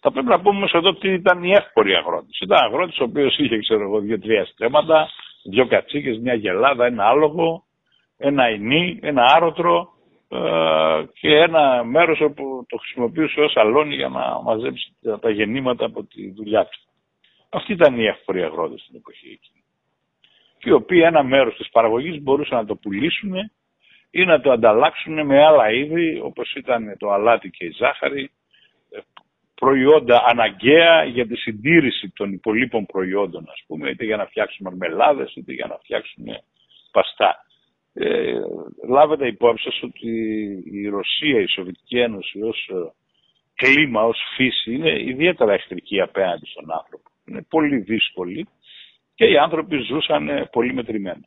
Θα 0.00 0.10
πρέπει 0.10 0.26
να 0.26 0.40
πούμε 0.40 0.56
όμως 0.56 0.72
εδώ 0.72 0.94
τι 0.94 1.12
ήταν 1.12 1.42
οι 1.42 1.52
εύποροι 1.52 1.94
αγρότες. 1.94 2.38
Ήταν 2.40 2.58
αγρότης 2.64 2.98
ο 2.98 3.04
οποίος 3.04 3.38
είχε 3.38 3.58
ξέρω 3.58 3.82
εγώ 3.82 4.00
δύο-τρία 4.00 4.44
στρέμματα, 4.44 5.08
δύο 5.44 5.66
κατσίκες, 5.66 6.18
μια 6.18 6.34
γελάδα, 6.34 6.86
ένα 6.86 7.04
άλογο, 7.04 7.64
ένα 8.16 8.50
ινί, 8.50 8.98
ένα 9.02 9.24
άρωτρο 9.34 9.74
ε, 9.82 9.99
και 11.12 11.36
ένα 11.36 11.84
μέρος 11.84 12.20
όπου 12.20 12.66
το 12.68 12.76
χρησιμοποιούσε 12.76 13.40
ως 13.40 13.56
αλόνι 13.56 13.94
για 13.94 14.08
να 14.08 14.42
μαζέψει 14.42 14.96
τα 15.20 15.30
γεννήματα 15.30 15.84
από 15.84 16.04
τη 16.04 16.30
δουλειά 16.30 16.64
του. 16.64 16.78
Αυτή 17.48 17.72
ήταν 17.72 17.98
η 17.98 18.06
εύποροι 18.06 18.42
αγρότες 18.42 18.80
στην 18.80 18.96
εποχή 18.96 19.26
εκείνη. 19.26 19.64
Και 20.58 20.68
οι 20.68 20.72
οποίοι 20.72 21.02
ένα 21.04 21.22
μέρος 21.22 21.56
της 21.56 21.70
παραγωγής 21.70 22.22
μπορούσαν 22.22 22.58
να 22.58 22.64
το 22.64 22.76
πουλήσουν 22.76 23.34
ή 24.10 24.24
να 24.24 24.40
το 24.40 24.50
ανταλλάξουν 24.50 25.26
με 25.26 25.44
άλλα 25.44 25.72
είδη 25.72 26.20
όπως 26.22 26.54
ήταν 26.54 26.96
το 26.98 27.10
αλάτι 27.10 27.50
και 27.50 27.64
η 27.64 27.70
ζάχαρη, 27.70 28.30
προϊόντα 29.54 30.24
αναγκαία 30.26 31.04
για 31.04 31.26
τη 31.26 31.36
συντήρηση 31.36 32.12
των 32.14 32.32
υπολείπων 32.32 32.86
προϊόντων, 32.86 33.44
ας 33.48 33.62
πούμε, 33.66 33.90
είτε 33.90 34.04
για 34.04 34.16
να 34.16 34.26
φτιάξουν 34.26 34.66
μαρμελάδες, 34.66 35.34
είτε 35.34 35.52
για 35.52 35.66
να 35.66 35.76
φτιάξουν 35.76 36.24
παστά. 36.90 37.44
Ε, 37.92 38.40
λάβετε 38.88 39.26
υπόψη 39.26 39.64
σας 39.64 39.82
ότι 39.82 40.10
η 40.72 40.88
Ρωσία, 40.88 41.40
η 41.40 41.46
Σοβιετική 41.46 41.98
Ένωση 41.98 42.42
ως 42.42 42.68
ε, 42.72 42.92
κλίμα, 43.54 44.02
ως 44.02 44.18
φύση 44.36 44.74
είναι 44.74 45.02
ιδιαίτερα 45.02 45.52
εχθρική 45.52 46.00
απέναντι 46.00 46.46
στον 46.46 46.72
άνθρωπο. 46.72 47.10
Είναι 47.26 47.46
πολύ 47.48 47.76
δύσκολη 47.78 48.48
και 49.14 49.24
οι 49.24 49.36
άνθρωποι 49.36 49.78
ζούσαν 49.78 50.48
πολύ 50.52 50.74
μετρημένα. 50.74 51.24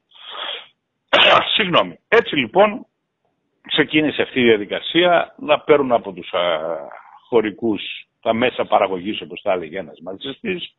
Συγγνώμη. 1.56 2.00
Έτσι 2.08 2.36
λοιπόν 2.36 2.86
ξεκίνησε 3.68 4.22
αυτή 4.22 4.40
η 4.40 4.44
διαδικασία 4.44 5.36
να 5.40 5.60
παίρνουν 5.60 5.92
από 5.92 6.14
τους 6.14 6.30
χωρικούς 7.28 7.82
τα 8.22 8.34
μέσα 8.34 8.66
παραγωγής 8.66 9.22
όπως 9.22 9.42
τα 9.42 9.52
έλεγε 9.52 9.80
ένας 9.80 10.00
μαζιστής 10.02 10.76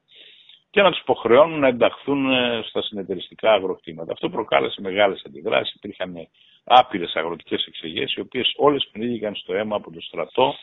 και 0.75 0.83
να 0.83 0.90
τους 0.90 1.00
υποχρεώνουν 1.00 1.59
να 1.61 1.69
ενταχθούν 1.69 2.31
ε, 2.33 2.62
στα 2.64 2.83
συνεταιριστικά 2.83 3.52
αγροκτήματα. 3.52 4.12
Αυτό 4.12 4.28
προκάλεσε 4.28 4.81
μεγάλες 4.81 5.23
αντιδράσεις. 5.26 5.75
Υπήρχαν 5.75 6.28
άπειρες 6.64 7.14
αγροτικές 7.14 7.66
εξεγές 7.66 8.14
οι 8.14 8.21
οποίες 8.21 8.54
όλες 8.57 8.88
πνίγηκαν 8.93 9.35
στο 9.35 9.54
αίμα 9.54 9.76
από 9.76 9.90
το 9.90 10.00
στρατό 10.00 10.54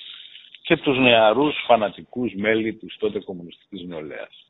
και 0.64 0.78
τους 0.78 0.98
νεαρούς 0.98 1.56
φανατικούς 1.68 2.34
μέλη 2.34 2.74
της 2.74 2.98
τότε 3.00 3.20
κομμουνιστικής 3.20 3.84
νεολαίας. 3.84 4.48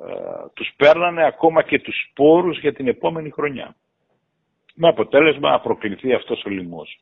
Ε, 0.00 0.12
τους 0.54 0.72
παίρνανε 0.76 1.26
ακόμα 1.26 1.62
και 1.62 1.80
τους 1.80 2.08
σπόρους 2.10 2.58
για 2.58 2.72
την 2.72 2.88
επόμενη 2.88 3.30
χρονιά. 3.30 3.76
Με 4.74 4.88
αποτέλεσμα 4.88 5.50
να 5.50 5.60
προκληθεί 5.60 6.12
αυτός 6.12 6.44
ο 6.44 6.50
λοιμός. 6.50 7.00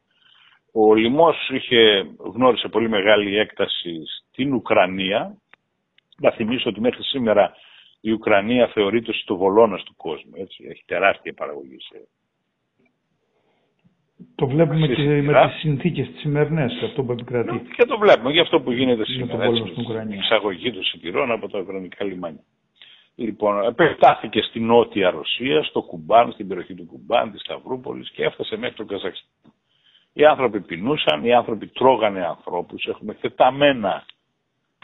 Ο 0.72 0.94
λοιμός 0.94 1.48
είχε, 1.50 2.06
γνώρισε 2.18 2.68
πολύ 2.68 2.88
μεγάλη 2.88 3.38
έκταση 3.38 4.02
στην 4.30 4.54
Ουκρανία. 4.54 5.36
Να 6.18 6.30
θυμίσω 6.30 6.68
ότι 6.70 6.80
μέχρι 6.80 7.02
σήμερα 7.02 7.52
η 8.00 8.10
Ουκρανία 8.12 8.68
θεωρείται 8.68 9.12
στο 9.12 9.36
βολώνας 9.36 9.82
του 9.82 9.94
κόσμου. 9.96 10.32
Έτσι. 10.34 10.64
Έχει 10.70 10.82
τεράστια 10.86 11.32
παραγωγή 11.32 11.76
σε... 11.78 12.08
Το 14.34 14.46
βλέπουμε 14.46 14.86
και 14.86 15.02
με 15.02 15.48
τις 15.48 15.60
συνθήκες 15.60 16.06
τις 16.06 16.20
σημερινές, 16.20 16.82
αυτό 16.82 17.02
που 17.02 17.12
επικρατεί. 17.12 17.52
Ναι, 17.52 17.58
και 17.76 17.84
το 17.84 17.98
βλέπουμε, 17.98 18.32
για 18.32 18.42
αυτό 18.42 18.60
που 18.60 18.72
γίνεται 18.72 19.04
σήμερα, 19.04 19.44
έτσι, 19.44 19.74
η 20.10 20.14
εξαγωγή 20.14 20.72
των 20.72 20.84
σιτηρών 20.84 21.30
από 21.30 21.48
τα 21.48 21.58
ουκρανικά 21.58 22.04
λιμάνια. 22.04 22.44
Λοιπόν, 23.16 23.64
επεκτάθηκε 23.64 24.40
στη 24.42 24.60
νότια 24.60 25.10
Ρωσία, 25.10 25.62
στο 25.62 25.82
Κουμπάν, 25.82 26.32
στην 26.32 26.48
περιοχή 26.48 26.74
του 26.74 26.86
Κουμπάν, 26.86 27.32
της 27.32 27.40
Σταυρούπολης 27.40 28.10
και 28.10 28.24
έφτασε 28.24 28.56
μέχρι 28.56 28.76
το 28.76 28.84
Καζακστάν. 28.84 29.52
Οι 30.12 30.24
άνθρωποι 30.24 30.60
πεινούσαν, 30.60 31.24
οι 31.24 31.34
άνθρωποι 31.34 31.66
τρώγανε 31.66 32.26
ανθρώπους, 32.26 32.84
έχουμε 32.84 33.14
θεταμένα 33.20 34.04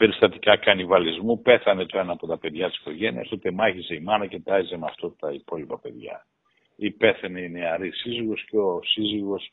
περιστατικά 0.01 0.57
κανιβαλισμού, 0.57 1.41
πέθανε 1.41 1.85
το 1.85 1.99
ένα 1.99 2.11
από 2.11 2.27
τα 2.27 2.37
παιδιά 2.37 2.67
της 2.67 2.77
οικογένειας, 2.77 3.27
το 3.29 3.37
μάχησε 3.53 3.93
η 3.93 3.99
μάνα 3.99 4.25
και 4.25 4.39
τάιζε 4.39 4.77
με 4.77 4.85
αυτό 4.89 5.15
τα 5.19 5.31
υπόλοιπα 5.31 5.79
παιδιά. 5.79 6.25
Ή 6.75 6.91
πέθανε 6.91 7.39
η 7.39 7.49
νεαρή 7.49 7.91
σύζυγος 7.91 8.45
και 8.49 8.57
ο 8.57 8.79
σύζυγος 8.83 9.49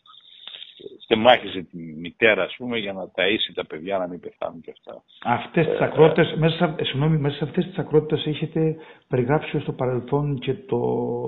στεμάχιζε 1.04 1.60
τη 1.70 1.76
μητέρα, 1.76 2.42
ας 2.42 2.54
πούμε, 2.56 2.78
για 2.78 2.92
να 2.92 3.04
ταΐσει 3.04 3.52
τα 3.54 3.64
παιδιά 3.66 3.98
να 3.98 4.08
μην 4.08 4.20
πεθάνουν 4.20 4.60
και 4.60 4.70
αυτά. 4.70 5.02
Αυτές 5.24 5.66
τις 5.66 5.78
ε, 5.80 5.84
ακρότητες, 5.84 6.34
μέσα, 6.36 6.74
συγγνώμη, 6.80 7.16
μέσα 7.18 7.36
σε 7.36 7.44
αυτές 7.44 7.64
τις 7.66 7.78
ακρότητες 7.78 8.26
έχετε 8.26 8.76
περιγράψει 9.08 9.60
στο 9.60 9.72
παρελθόν 9.72 10.38
και 10.38 10.54
το 10.54 10.76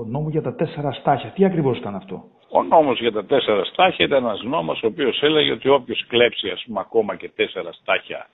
νόμο 0.06 0.28
για 0.30 0.42
τα 0.42 0.54
τέσσερα 0.54 0.92
στάχια. 0.92 1.30
Τι 1.30 1.44
ακριβώς 1.44 1.78
ήταν 1.78 1.94
αυτό; 1.94 2.24
Ο 2.48 2.62
νόμος 2.62 3.00
για 3.00 3.12
τα 3.12 3.24
τέσσερα 3.24 3.64
στάχια 3.64 4.04
ήταν 4.04 4.24
ένας 4.24 4.42
νόμος 4.42 4.82
ο 4.82 4.86
οποίος 4.86 5.22
έλεγε 5.22 5.52
ότι 5.52 5.68
όποιος 5.68 6.06
κλέψει 6.06 6.48
ας 6.48 6.62
πούμε 6.66 6.80
ακόμα 6.80 7.16
και 7.16 7.28
τέσσερα 7.28 7.72
στάχια 7.72 8.28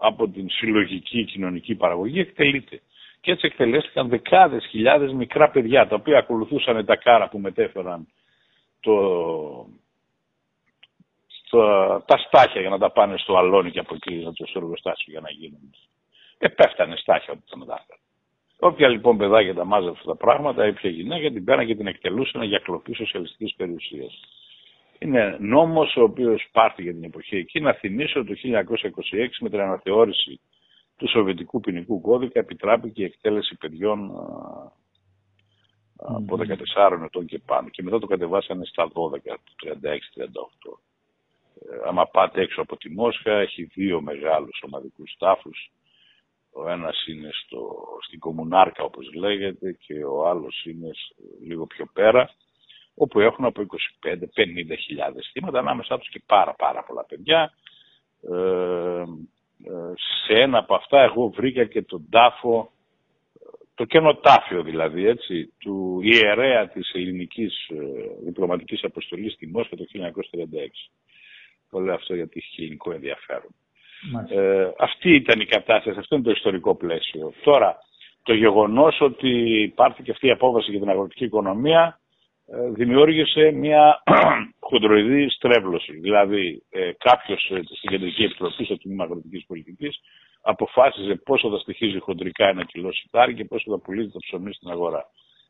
από 0.00 0.28
την 0.28 0.50
συλλογική 0.50 1.24
κοινωνική 1.24 1.74
παραγωγή 1.74 2.20
εκτελείται. 2.20 2.80
Και 3.20 3.30
έτσι 3.30 3.46
εκτελέστηκαν 3.46 4.08
δεκάδες 4.08 4.66
χιλιάδες 4.66 5.12
μικρά 5.12 5.50
παιδιά 5.50 5.88
τα 5.88 5.94
οποία 5.94 6.18
ακολουθούσαν 6.18 6.84
τα 6.84 6.96
κάρα 6.96 7.28
που 7.28 7.38
μετέφεραν 7.38 8.08
το, 8.80 9.66
τα 12.06 12.16
στάχια 12.26 12.60
για 12.60 12.70
να 12.70 12.78
τα 12.78 12.90
πάνε 12.90 13.16
στο 13.16 13.36
αλόνι 13.36 13.70
και 13.70 13.78
από 13.78 13.94
εκεί 13.94 14.26
στο 14.34 14.58
εργοστάσιο 14.58 15.12
για 15.12 15.20
να 15.20 15.30
γίνουν. 15.30 15.74
Και 16.38 16.48
πέφτανε 16.48 16.96
στάχια 16.96 17.32
όταν 17.32 17.44
τα 17.50 17.56
μετάφεραν. 17.56 17.98
Όποια 18.58 18.88
λοιπόν 18.88 19.16
παιδάκια 19.16 19.54
τα 19.54 19.64
μάζευε 19.64 19.90
αυτά 19.90 20.04
τα 20.04 20.16
πράγματα, 20.16 20.64
έπια 20.64 20.90
γυναίκα 20.90 21.30
την 21.30 21.44
πέραν 21.44 21.66
και 21.66 21.74
την 21.74 21.86
εκτελούσαν 21.86 22.42
για 22.42 22.58
κλοπή 22.58 22.94
σοσιαλιστικής 22.94 23.54
περιουσίας. 23.54 24.20
Είναι 25.02 25.36
νόμος 25.40 25.96
ο 25.96 26.02
οποίος 26.02 26.48
πάρθηκε 26.52 26.82
για 26.82 26.92
την 26.92 27.04
εποχή 27.04 27.36
εκεί. 27.36 27.60
Να 27.60 27.72
θυμίσω 27.72 28.24
το 28.24 28.34
1926 28.44 29.28
με 29.40 29.48
την 29.50 29.60
αναθεώρηση 29.60 30.40
του 30.96 31.08
Σοβιετικού 31.08 31.60
ποινικού 31.60 32.00
κώδικα 32.00 32.40
επιτράπηκε 32.40 33.02
η 33.02 33.04
εκτέλεση 33.04 33.56
παιδιών 33.56 34.10
από 35.96 36.38
14 36.76 37.02
ετών 37.04 37.26
και 37.26 37.38
πάνω. 37.38 37.68
Και 37.68 37.82
μετά 37.82 37.98
το 37.98 38.06
κατεβάσανε 38.06 38.64
στα 38.64 38.90
12, 38.92 38.98
36-38. 39.28 39.36
Ε, 41.70 41.88
άμα 41.88 42.06
πάτε 42.06 42.40
έξω 42.40 42.60
από 42.60 42.76
τη 42.76 42.90
Μόσχα, 42.90 43.32
έχει 43.32 43.62
δύο 43.64 44.00
μεγάλους 44.00 44.62
ομαδικούς 44.66 45.16
τάφους 45.18 45.70
ο 46.52 46.68
ένας 46.68 47.06
είναι 47.06 47.30
στο, 47.32 47.86
στην 48.06 48.18
Κομμουνάρκα 48.18 48.82
όπως 48.82 49.12
λέγεται 49.14 49.72
και 49.72 50.04
ο 50.04 50.28
άλλος 50.28 50.64
είναι 50.64 50.90
λίγο 51.42 51.66
πιο 51.66 51.86
πέρα 51.92 52.30
όπου 52.94 53.20
έχουν 53.20 53.44
από 53.44 53.62
25-50 53.62 54.16
χιλιάδες 54.78 55.30
θύματα 55.32 55.58
ανάμεσά 55.58 55.98
τους 55.98 56.08
και 56.08 56.22
πάρα 56.26 56.54
πάρα 56.54 56.82
πολλά 56.82 57.04
παιδιά. 57.04 57.52
Ε, 58.22 59.02
ε, 59.64 59.92
σε 60.26 60.32
ένα 60.40 60.58
από 60.58 60.74
αυτά 60.74 61.02
εγώ 61.02 61.28
βρήκα 61.28 61.64
και 61.64 61.82
τον 61.82 62.06
τάφο, 62.10 62.70
το 63.74 63.84
καινοτάφιο 63.84 64.62
δηλαδή, 64.62 65.06
έτσι, 65.06 65.52
του 65.58 66.00
ιερέα 66.02 66.68
της 66.68 66.90
ελληνικής 66.92 67.68
ε, 67.68 67.76
διπλωματικής 68.24 68.84
αποστολής 68.84 69.32
στη 69.32 69.46
Μόσχα 69.46 69.76
το 69.76 69.84
1936. 69.94 70.00
Το 71.70 71.78
λέω 71.78 71.94
αυτό 71.94 72.14
γιατί 72.14 72.38
έχει 72.38 72.62
ελληνικό 72.62 72.92
ενδιαφέρον. 72.92 73.54
Ε, 74.28 74.70
αυτή 74.78 75.14
ήταν 75.14 75.40
η 75.40 75.46
κατάσταση, 75.46 75.98
αυτό 75.98 76.14
είναι 76.14 76.24
το 76.24 76.30
ιστορικό 76.30 76.74
πλαίσιο. 76.74 77.32
Τώρα, 77.42 77.78
το 78.22 78.34
γεγονός 78.34 79.00
ότι 79.00 79.62
υπάρχει 79.62 80.02
και 80.02 80.10
αυτή 80.10 80.26
η 80.26 80.30
απόφαση 80.30 80.70
για 80.70 80.80
την 80.80 80.88
αγροτική 80.88 81.24
οικονομία 81.24 81.84
ε, 81.84 82.09
δημιούργησε 82.72 83.50
μια 83.50 84.02
χοντροειδή 84.68 85.30
στρέβλωση. 85.30 85.92
Δηλαδή, 85.92 86.62
ε, 86.70 86.90
κάποιος 86.98 87.50
ε, 87.50 87.60
στην 87.76 87.90
Κεντρική 87.90 88.22
Επιτροπή, 88.22 88.64
στο 88.64 88.78
Τμήμα 88.78 89.04
Αγροτικής 89.04 89.44
Πολιτικής, 89.46 90.00
αποφάσιζε 90.42 91.14
πόσο 91.14 91.50
θα 91.50 91.58
στοιχίζει 91.58 91.98
χοντρικά 91.98 92.48
ένα 92.48 92.64
κιλό 92.64 92.92
σιτάρι 92.92 93.34
και 93.34 93.44
πόσο 93.44 93.70
θα 93.70 93.78
πουλήσει 93.78 94.10
το 94.10 94.18
ψωμί 94.18 94.52
στην 94.52 94.70
αγορά. 94.70 95.04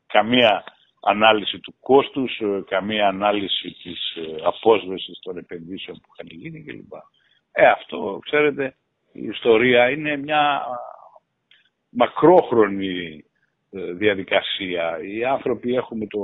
Καμία 0.07 0.63
ανάλυση 1.01 1.59
του 1.59 1.75
κόστους, 1.79 2.39
ε, 2.39 2.63
καμία 2.67 3.07
ανάλυση 3.07 3.77
της 3.83 4.17
απόσβεσης 4.43 5.19
των 5.21 5.37
επενδύσεων 5.37 5.97
που 6.01 6.09
είχαν 6.13 6.39
γίνει 6.39 6.63
κλπ. 6.63 6.93
Ε, 7.51 7.67
αυτό, 7.67 8.19
ξέρετε, 8.25 8.75
η 9.11 9.23
ιστορία 9.23 9.89
είναι 9.89 10.17
μια 10.17 10.61
μακρόχρονη 11.89 13.25
ε, 13.73 13.91
διαδικασία. 13.93 14.99
Οι 15.01 15.23
άνθρωποι 15.23 15.75
έχουμε 15.75 16.07
το, 16.07 16.19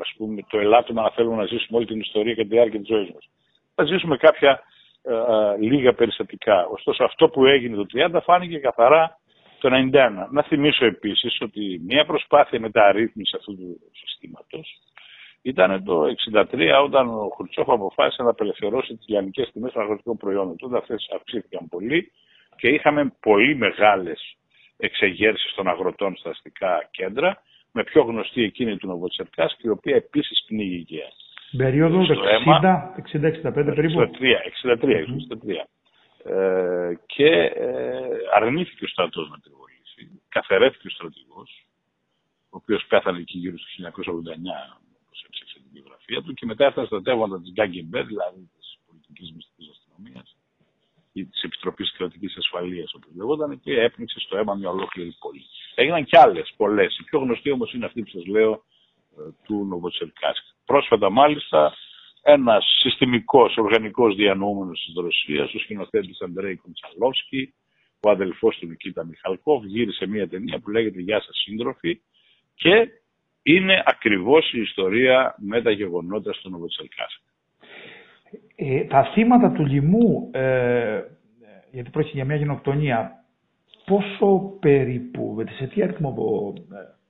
ας 0.00 0.12
πούμε, 0.16 0.42
το 0.48 0.58
ελάττωμα 0.58 1.02
να 1.02 1.10
θέλουμε 1.10 1.36
να 1.36 1.46
ζήσουμε 1.46 1.78
όλη 1.78 1.86
την 1.86 2.00
ιστορία 2.00 2.34
και 2.34 2.42
τη 2.42 2.48
διάρκεια 2.48 2.78
της 2.78 2.88
ζωής 2.88 3.10
μας. 3.14 3.28
Θα 3.74 3.84
ζήσουμε 3.84 4.16
κάποια 4.16 4.62
ε, 5.02 5.14
ε, 5.14 5.56
λίγα 5.58 5.92
περιστατικά. 5.92 6.66
Ωστόσο 6.66 7.04
αυτό 7.04 7.28
που 7.28 7.46
έγινε 7.46 7.76
το 7.76 7.86
30 7.94 8.20
φάνηκε 8.22 8.58
καθαρά 8.58 9.18
το 9.58 9.68
91. 9.92 10.10
Να 10.30 10.42
θυμίσω 10.42 10.84
επίσης 10.84 11.40
ότι 11.40 11.80
μια 11.86 12.04
προσπάθεια 12.04 12.60
μεταρρύθμισης 12.60 13.34
αυτού 13.34 13.56
του 13.56 13.80
συστήματος 13.92 14.78
ήταν 15.42 15.84
το 15.84 16.04
1963 16.34 16.82
όταν 16.84 17.08
ο 17.08 17.28
Χρυτσόφ 17.36 17.68
αποφάσισε 17.70 18.22
να 18.22 18.30
απελευθερώσει 18.30 18.96
τις 18.96 19.08
λιανικές 19.08 19.50
τιμές 19.52 19.72
των 19.72 19.82
αγροτικών 19.82 20.16
προϊόντων. 20.16 20.56
Τότε 20.56 20.76
αυτές 20.76 21.08
αυξήθηκαν 21.14 21.68
πολύ 21.68 22.12
και 22.56 22.68
είχαμε 22.68 23.12
πολύ 23.20 23.54
μεγάλες 23.54 24.36
εξεγέρσεις 24.76 25.54
των 25.54 25.68
αγροτών 25.68 26.16
στα 26.16 26.30
αστικά 26.30 26.88
κέντρα, 26.90 27.42
με 27.72 27.84
πιο 27.84 28.02
γνωστή 28.02 28.42
εκείνη 28.42 28.76
του 28.76 28.86
Νοβοτσερκάς 28.86 29.56
και 29.56 29.66
η 29.66 29.70
οποία 29.70 29.96
επίσης 29.96 30.44
πνίγηκε. 30.46 31.02
Περίοδο 31.56 32.02
60-65 32.02 33.72
περίπου. 33.74 34.00
63, 34.00 34.36
63, 34.62 35.04
63. 35.04 35.66
Ε, 36.24 36.92
και 37.06 37.30
ε, 37.54 38.00
αρνήθηκε 38.34 38.84
ο 38.84 38.88
στρατός 38.88 39.30
να 39.30 39.38
την 39.40 39.52
βοήσει. 39.58 40.20
Καθαιρέθηκε 40.28 40.86
ο 40.86 40.90
στρατηγός, 40.90 41.66
ο 42.50 42.56
οποίος 42.60 42.86
πέθανε 42.88 43.18
εκεί 43.18 43.38
γύρω 43.38 43.56
στο 43.58 43.68
1989 43.78 44.82
όπως 45.04 45.24
έψαξε 45.26 45.58
την 45.62 45.70
βιογραφία 45.72 46.22
του 46.22 46.34
και 46.34 46.46
μετά 46.46 46.66
έφτασε 46.66 46.86
στα 46.86 47.02
τεύματα 47.02 47.40
της 47.40 47.50
Γκάγκεμπέ, 47.52 48.02
δηλαδή 48.02 48.50
της 48.54 48.78
πολιτικής 48.86 49.32
μυστικής 49.32 49.68
αστυνομίας 49.74 50.36
ή 51.12 51.26
της 51.26 51.42
Επιτροπής 51.42 51.92
Κρατικής 51.96 52.36
Ασφαλείας 52.36 52.94
όπως 52.94 53.10
λεγόταν 53.16 53.60
και 53.60 53.80
έπνιξε 53.80 54.20
στο 54.20 54.36
αίμα 54.36 54.54
μια 54.54 54.70
ολόκληρη 54.70 55.16
πόλη. 55.20 55.44
Έγιναν 55.82 56.04
κι 56.04 56.16
άλλες, 56.16 56.54
πολλές. 56.56 56.98
Η 56.98 57.04
πιο 57.04 57.18
γνωστή 57.18 57.50
όμως 57.50 57.72
είναι 57.72 57.86
αυτή 57.86 58.02
που 58.02 58.10
σας 58.10 58.26
λέω 58.26 58.52
ε, 58.52 59.30
του 59.44 59.66
Νοβοτσερκάσκ. 59.68 60.44
Πρόσφατα 60.64 61.10
μάλιστα 61.10 61.74
ένας 62.22 62.64
συστημικός, 62.80 63.56
οργανικός 63.56 64.14
διανοούμενος 64.14 64.82
της 64.84 64.94
Ρωσίας, 64.94 65.54
ο 65.54 65.58
σκηνοθέτης 65.58 66.20
Αντρέη 66.20 66.56
Κοντσαλόφσκι, 66.56 67.54
ο 68.00 68.10
αδελφός 68.10 68.56
του 68.56 68.66
Νικήτα 68.66 69.04
Μιχαλκόφ, 69.04 69.64
γύρισε 69.64 70.06
μια 70.06 70.28
ταινία 70.28 70.58
που 70.58 70.70
λέγεται 70.70 71.00
«Γεια 71.00 71.20
σας 71.20 71.36
σύντροφοι» 71.44 72.00
και 72.54 72.88
είναι 73.42 73.82
ακριβώς 73.86 74.52
η 74.52 74.60
ιστορία 74.60 75.34
με 75.38 75.62
τα 75.62 75.70
γεγονότα 75.70 76.32
στο 76.32 76.48
Νοβοτσελκάσκ. 76.48 77.20
Ε, 78.56 78.84
τα 78.84 79.10
θύματα 79.12 79.52
του 79.52 79.66
λοιμού, 79.66 80.30
ε, 80.32 81.00
γιατί 81.72 81.90
πρόκειται 81.90 82.16
για 82.16 82.24
μια 82.24 82.36
γενοκτονία, 82.36 83.21
πόσο 83.84 84.58
περίπου, 84.60 85.44
σε 85.58 85.66
τι 85.66 85.82
αριθμό... 85.82 86.52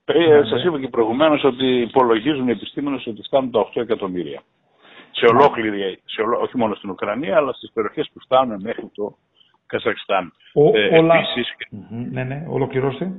Ε, 0.05 0.13
ε, 0.13 0.43
σας 0.43 0.63
είπα 0.63 0.79
και 0.79 0.87
προηγουμένως 0.87 1.43
ότι 1.43 1.65
υπολογίζουν 1.81 2.47
οι 2.47 2.51
επιστήμονες 2.51 3.07
ότι 3.07 3.21
φτάνουν 3.21 3.51
τα 3.51 3.69
8 3.75 3.81
εκατομμύρια. 3.81 4.41
Σε 5.11 5.25
ολόκληρη, 5.25 5.99
σε 6.05 6.21
ολό, 6.21 6.39
όχι 6.39 6.57
μόνο 6.57 6.75
στην 6.75 6.89
Ουκρανία, 6.89 7.35
αλλά 7.37 7.53
στις 7.53 7.71
περιοχές 7.73 8.09
που 8.13 8.19
φτάνουν 8.19 8.61
μέχρι 8.61 8.89
το 8.93 9.17
Καζακστάν. 9.65 10.33
Ο, 10.53 10.77
ε, 10.77 10.97
όλα... 10.97 11.15
επίσης, 11.15 11.53
ναι, 12.11 12.23
ναι, 12.23 12.45
ολοκληρώστε. 12.47 13.11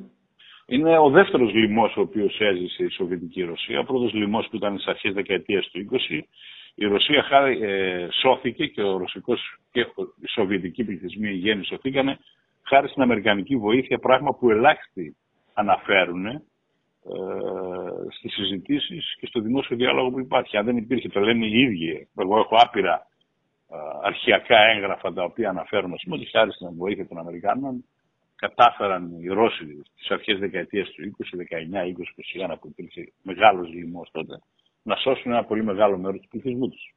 Είναι 0.67 0.99
ο 0.99 1.11
δεύτερος 1.11 1.53
λοιμός 1.53 1.97
ο 1.97 2.01
οποίος 2.01 2.41
έζησε 2.41 2.85
η 2.85 2.89
Σοβιετική 2.89 3.43
Ρωσία. 3.43 3.81
Ο 3.81 3.85
πρώτος 3.85 4.13
λοιμός 4.13 4.49
που 4.51 4.57
ήταν 4.57 4.75
στις 4.75 4.87
αρχές 4.87 5.13
δεκαετίας 5.13 5.69
του 5.71 5.79
20. 5.79 6.21
Η 6.75 6.85
Ρωσία 6.85 7.23
χάρη, 7.23 7.63
ε, 7.63 8.09
σώθηκε 8.21 8.67
και 8.67 8.83
ο 8.83 8.97
ρωσικός 8.97 9.59
και 9.73 9.81
οι 10.21 10.29
σοβιετικοί 10.29 10.85
πληθυσμοί 10.85 11.31
γέννη 11.31 11.65
σωθήκανε 11.65 12.19
χάρη 12.65 12.89
στην 12.89 13.03
Αμερικανική 13.03 13.57
βοήθεια, 13.57 13.99
πράγμα 13.99 14.35
που 14.35 14.51
ελάχιστοι 14.51 15.17
αναφέρουν 15.55 16.27
ε, 16.27 16.43
στις 18.11 18.33
συζητήσεις 18.33 19.17
και 19.21 19.27
στο 19.27 19.41
δημόσιο 19.41 19.77
διάλογο 19.77 20.11
που 20.11 20.21
υπάρχει. 20.21 20.57
Αν 20.57 20.65
δεν 20.65 20.77
υπήρχε, 20.77 21.09
το 21.09 21.21
λένε 21.21 21.47
οι 21.47 21.61
ίδιοι. 21.61 22.09
Εγώ 22.17 22.39
έχω 22.39 22.57
άπειρα 22.57 23.07
ε, 23.71 23.77
αρχιακά 24.03 24.59
έγγραφα 24.59 25.13
τα 25.13 25.25
οποία 25.25 25.49
αναφέρουν 25.49 25.93
ότι 26.09 26.25
χάρη 26.25 26.53
στην 26.53 26.77
βοήθεια 26.77 27.07
των 27.07 27.19
Αμερικάνων 27.19 27.85
κατάφεραν 28.37 29.21
οι 29.21 29.27
Ρώσοι 29.27 29.83
στις 29.95 30.11
αρχές 30.11 30.39
δεκαετίας 30.39 30.91
του 30.91 31.17
20, 31.19 31.37
19, 31.37 32.49
20, 32.49 32.53
21 32.53 32.57
που 32.61 32.69
υπήρξε 32.69 33.13
μεγάλος 33.23 33.69
λοιμός 33.69 34.11
τότε 34.13 34.39
να 34.83 34.97
σώσουν 34.97 35.33
ένα 35.33 35.45
πολύ 35.45 35.65
μεγάλο 35.65 35.99
μέρος 35.99 36.21
του 36.21 36.29
πληθυσμού 36.29 36.69
τους. 36.69 36.94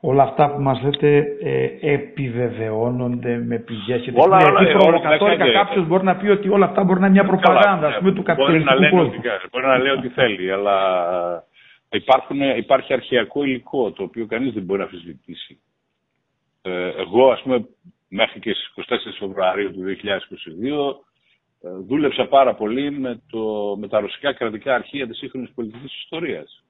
Όλα 0.00 0.22
αυτά 0.22 0.52
που 0.52 0.60
μας 0.60 0.82
λέτε 0.82 1.24
ε, 1.42 1.92
επιβεβαιώνονται 1.92 3.36
με 3.36 3.58
πηγές 3.58 4.00
και 4.00 4.12
όλα, 4.14 4.36
όλα, 4.36 5.18
Τώρα 5.18 5.52
κάποιος 5.52 5.86
μπορεί 5.86 6.04
να 6.04 6.16
πει 6.16 6.28
ότι 6.28 6.48
όλα 6.48 6.66
αυτά 6.66 6.84
μπορεί 6.84 7.00
να 7.00 7.06
είναι 7.06 7.14
μια 7.14 7.28
προπαγάνδα 7.28 7.86
ας 7.86 7.98
πούμε, 7.98 8.12
του 8.12 8.22
καπιταλιστικού 8.22 8.96
κόσμου. 8.96 9.20
Μπορεί 9.50 9.66
να 9.66 9.78
λέει 9.78 9.92
ό,τι 9.92 10.08
θέλει, 10.08 10.52
αλλά 10.52 10.76
υπάρχουν, 11.90 12.40
υπάρχει 12.40 12.92
αρχαιακό 12.92 13.44
υλικό 13.44 13.92
το 13.92 14.02
οποίο 14.02 14.26
κανείς 14.26 14.52
δεν 14.52 14.62
μπορεί 14.62 14.78
να 14.78 14.84
αφισβητήσει. 14.84 15.60
Ε, 16.62 16.88
εγώ 16.88 17.30
ας 17.30 17.42
πούμε 17.42 17.66
μέχρι 18.08 18.40
και 18.40 18.52
στις 18.52 18.72
24 18.74 18.96
Φεβρουαρίου 19.18 19.72
του 19.72 19.82
2022 19.84 21.10
ε, 21.62 21.70
δούλεψα 21.86 22.26
πάρα 22.26 22.54
πολύ 22.54 22.90
με, 22.90 23.20
το, 23.30 23.74
με 23.78 23.88
τα 23.88 24.00
ρωσικά 24.00 24.32
κρατικά 24.32 24.74
αρχεία 24.74 25.06
της 25.06 25.18
σύγχρονης 25.18 25.50
πολιτικής 25.54 25.94
ιστορίας. 26.02 26.64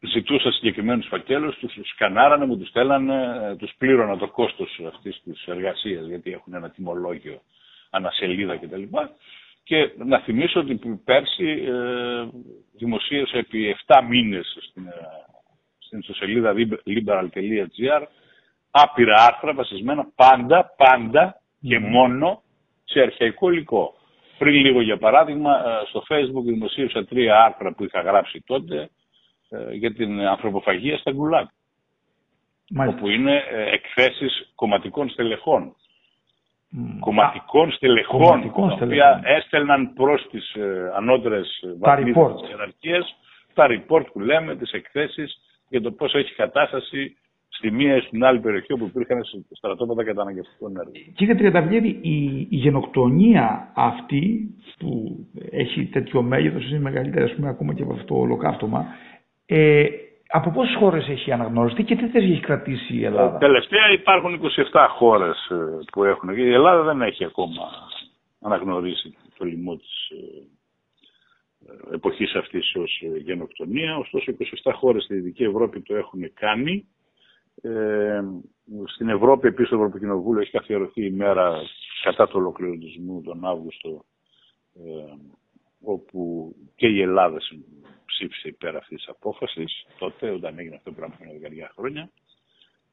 Ζητούσα 0.00 0.52
συγκεκριμένους 0.52 1.06
φακέλους, 1.06 1.56
τους 1.58 1.74
σκανάρανε, 1.94 2.46
μου 2.46 2.58
τους 2.58 2.68
στέλνανε, 2.68 3.48
ε, 3.50 3.56
τους 3.56 3.72
πλήρωνα 3.78 4.16
το 4.16 4.28
κόστος 4.28 4.80
αυτής 4.86 5.20
της 5.24 5.44
εργασίας, 5.46 6.06
γιατί 6.06 6.32
έχουν 6.32 6.54
ένα 6.54 6.70
τιμολόγιο 6.70 7.40
ανασελίδα 7.90 8.56
κτλ. 8.56 8.82
Και 9.64 9.90
να 9.96 10.20
θυμίσω 10.20 10.60
ότι 10.60 11.00
πέρσι 11.04 11.64
ε, 11.66 12.26
δημοσίευσα 12.76 13.38
επί 13.38 13.76
7 13.86 14.04
μήνες 14.08 14.56
στην, 14.60 14.86
ε, 14.86 14.92
στην 15.78 15.98
ιστοσελίδα 15.98 16.54
liberal.gr 16.86 18.02
άπειρα 18.70 19.24
άρθρα 19.24 19.54
βασισμένα 19.54 20.08
πάντα, 20.14 20.74
πάντα 20.76 21.40
και 21.60 21.78
μόνο 21.78 22.42
σε 22.84 23.00
αρχαϊκό 23.00 23.50
υλικό. 23.50 23.94
Πριν 24.38 24.54
λίγο 24.54 24.80
για 24.80 24.96
παράδειγμα 24.96 25.52
ε, 25.52 25.86
στο 25.88 26.02
facebook 26.08 26.44
δημοσίευσα 26.44 27.04
τρία 27.04 27.44
άρθρα 27.44 27.72
που 27.72 27.84
είχα 27.84 28.00
γράψει 28.00 28.42
τότε 28.46 28.76
ε, 28.76 28.88
για 29.72 29.94
την 29.94 30.20
ανθρωποφαγία 30.20 30.98
στα 30.98 31.12
γκουλάκ. 31.12 31.48
Όπου 32.88 33.08
είναι 33.08 33.42
ε, 33.50 33.70
εκθέσεις 33.70 34.52
κομματικών 34.54 35.08
στελεχών. 35.08 35.74
Κομματικών 37.00 37.72
στελεχών, 37.72 38.20
κομματικών 38.20 38.68
τα 38.68 38.84
οποία 38.84 39.20
έστελναν 39.24 39.92
προς 39.92 40.26
τις 40.30 40.56
ανώτερες 40.96 41.64
βαθμίδες 41.78 42.34
της 42.40 42.48
ιεραρχίας 42.48 43.16
τα 43.58 43.66
report 43.70 44.04
που 44.12 44.20
λέμε, 44.20 44.56
τις 44.56 44.70
εκθέσεις 44.70 45.40
για 45.68 45.80
το 45.80 45.90
πώς 45.90 46.14
έχει 46.14 46.34
κατάσταση 46.34 47.16
στη 47.48 47.70
μία 47.70 47.96
ή 47.96 48.00
στην 48.00 48.24
άλλη 48.24 48.40
περιοχή 48.40 48.72
όπου 48.72 48.84
υπήρχαν 48.84 49.20
στρατόπεδα 49.50 50.04
καταναγκαστικών 50.04 50.76
έργων. 50.76 51.12
Κύριε 51.14 51.34
Τριανταβλίδη, 51.34 51.98
η, 52.02 52.46
η 52.50 52.56
γενοκτονία 52.56 53.72
αυτή 53.74 54.54
που 54.78 55.18
έχει 55.50 55.84
τέτοιο 55.84 56.22
μέγεθος, 56.22 56.70
είναι 56.70 56.78
μεγαλύτερη 56.78 57.34
πούμε, 57.34 57.48
ακόμα 57.48 57.74
και 57.74 57.82
από 57.82 57.92
αυτό 57.92 58.04
το 58.04 58.14
ολοκαύτωμα, 58.14 58.86
ε, 59.50 59.86
από 60.28 60.50
πόσες 60.50 60.76
χώρες 60.76 61.08
έχει 61.08 61.32
αναγνωριστεί 61.32 61.82
και 61.82 61.96
τι 61.96 62.08
θέση 62.08 62.26
έχει 62.30 62.40
κρατήσει 62.40 62.94
η 62.96 63.04
Ελλάδα; 63.04 63.38
Τελευταία 63.38 63.90
υπάρχουν 63.92 64.40
27 64.72 64.86
χώρες 64.96 65.48
ε, 65.50 65.78
που 65.92 66.04
έχουν. 66.04 66.28
Η 66.28 66.52
Ελλάδα 66.52 66.82
δεν 66.82 67.02
έχει 67.02 67.24
ακόμα 67.24 67.62
αναγνωρίσει 68.40 69.16
το 69.38 69.44
λοιμό 69.44 69.76
της 69.76 70.08
ε, 70.08 71.94
εποχής 71.94 72.34
αυτής 72.34 72.74
ως 72.74 73.02
γενοκτονία. 73.24 73.96
Ωστόσο 73.96 74.32
27 74.64 74.72
χώρες 74.74 75.04
στη 75.04 75.14
Δυτική 75.14 75.44
Ευρώπη 75.44 75.80
το 75.80 75.96
έχουν 75.96 76.32
κάνει 76.34 76.88
ε, 77.62 78.20
στην 78.84 79.08
Ευρώπη, 79.08 79.46
επίσης 79.46 79.68
το 79.68 79.74
Ευρωπαϊκό 79.76 79.98
Κοινοβούλιο 79.98 80.40
έχει 80.40 80.50
καθιερωθεί 80.50 81.04
η 81.04 81.10
μέρα 81.10 81.60
κατά 82.02 82.26
του 82.26 82.34
ολοκληρωτισμού 82.36 83.22
τον 83.22 83.44
Αύγουστο, 83.44 84.04
ε, 84.74 85.14
όπου 85.80 86.52
και 86.76 86.86
η 86.86 87.00
Ελλάδα 87.00 87.40
ψήφισε 88.10 88.48
υπέρ 88.48 88.76
αυτής 88.76 88.98
της 88.98 89.08
απόφασης, 89.08 89.86
τότε, 89.98 90.30
όταν 90.30 90.58
έγινε 90.58 90.76
αυτό 90.76 90.90
πριν 90.92 91.04
από 91.04 91.32
δεκαετία 91.32 91.72
χρόνια. 91.76 92.10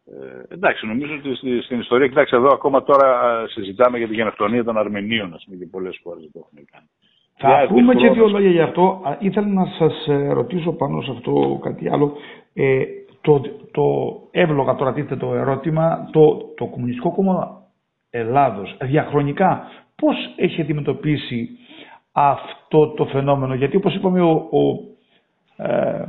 Ε, 0.06 0.54
εντάξει, 0.54 0.86
νομίζω 0.86 1.14
ότι 1.14 1.62
στην 1.62 1.80
ιστορία, 1.80 2.08
κοιτάξτε 2.08 2.36
εδώ, 2.36 2.48
ακόμα 2.48 2.84
τώρα 2.84 3.08
συζητάμε 3.48 3.98
για 3.98 4.08
τη 4.08 4.14
γενοκτονία 4.14 4.64
των 4.64 4.78
Αρμενίων, 4.78 5.34
ας 5.34 5.44
πούμε, 5.46 5.58
και 5.58 5.68
πολλές 5.72 6.00
χώρε 6.04 6.20
το 6.20 6.40
έχουν 6.44 6.68
κάνει. 6.72 6.90
Θα 7.38 7.68
πούμε 7.68 7.96
και 7.96 8.10
δύο 8.10 8.28
λόγια 8.28 8.50
γι' 8.50 8.62
αυτό. 8.62 9.02
Ήθελα 9.20 9.48
να 9.48 9.66
σας 9.66 10.08
ε, 10.08 10.34
ρωτήσω 10.34 10.72
πάνω 10.72 11.02
σε 11.02 11.12
αυτό 11.12 11.60
κάτι 11.64 11.90
άλλο. 11.90 12.18
Ε, 12.54 12.84
το, 13.22 13.42
το 13.72 13.84
εύλογα 14.32 14.76
τώρα 14.76 14.94
τίθεται 14.94 15.16
το 15.16 15.34
ερώτημα, 15.34 16.10
το, 16.12 16.54
το 16.58 16.66
Κομμουνιστικό 16.66 17.12
Κόμμα 17.12 17.64
Ελλάδος 18.10 18.78
διαχρονικά 18.82 19.68
πώς 19.96 20.16
έχει 20.36 20.62
αντιμετωπίσει 20.62 21.50
αυτό 22.12 22.88
το 22.88 23.06
φαινόμενο, 23.06 23.54
γιατί 23.54 23.76
όπως 23.76 23.96
είπαμε 23.96 24.22
ο, 24.22 24.32
ο 24.32 24.80
ε, 25.56 26.04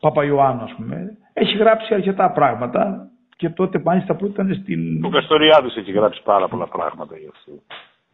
Παπαϊωάννου 0.00 0.62
ας 0.62 0.74
πούμε, 0.76 1.16
έχει 1.32 1.56
γράψει 1.56 1.94
αρκετά 1.94 2.30
πράγματα 2.30 3.10
και 3.36 3.48
τότε 3.48 3.80
μάλιστα 3.84 4.14
που 4.16 4.26
ήταν 4.26 4.58
στην... 4.62 5.04
Ο 5.04 5.08
Καστοριάδης 5.08 5.76
έχει 5.76 5.92
γράψει 5.92 6.22
πάρα 6.22 6.48
πολλά 6.48 6.66
πράγματα 6.66 7.16
γι' 7.16 7.30
αυτό. 7.34 7.52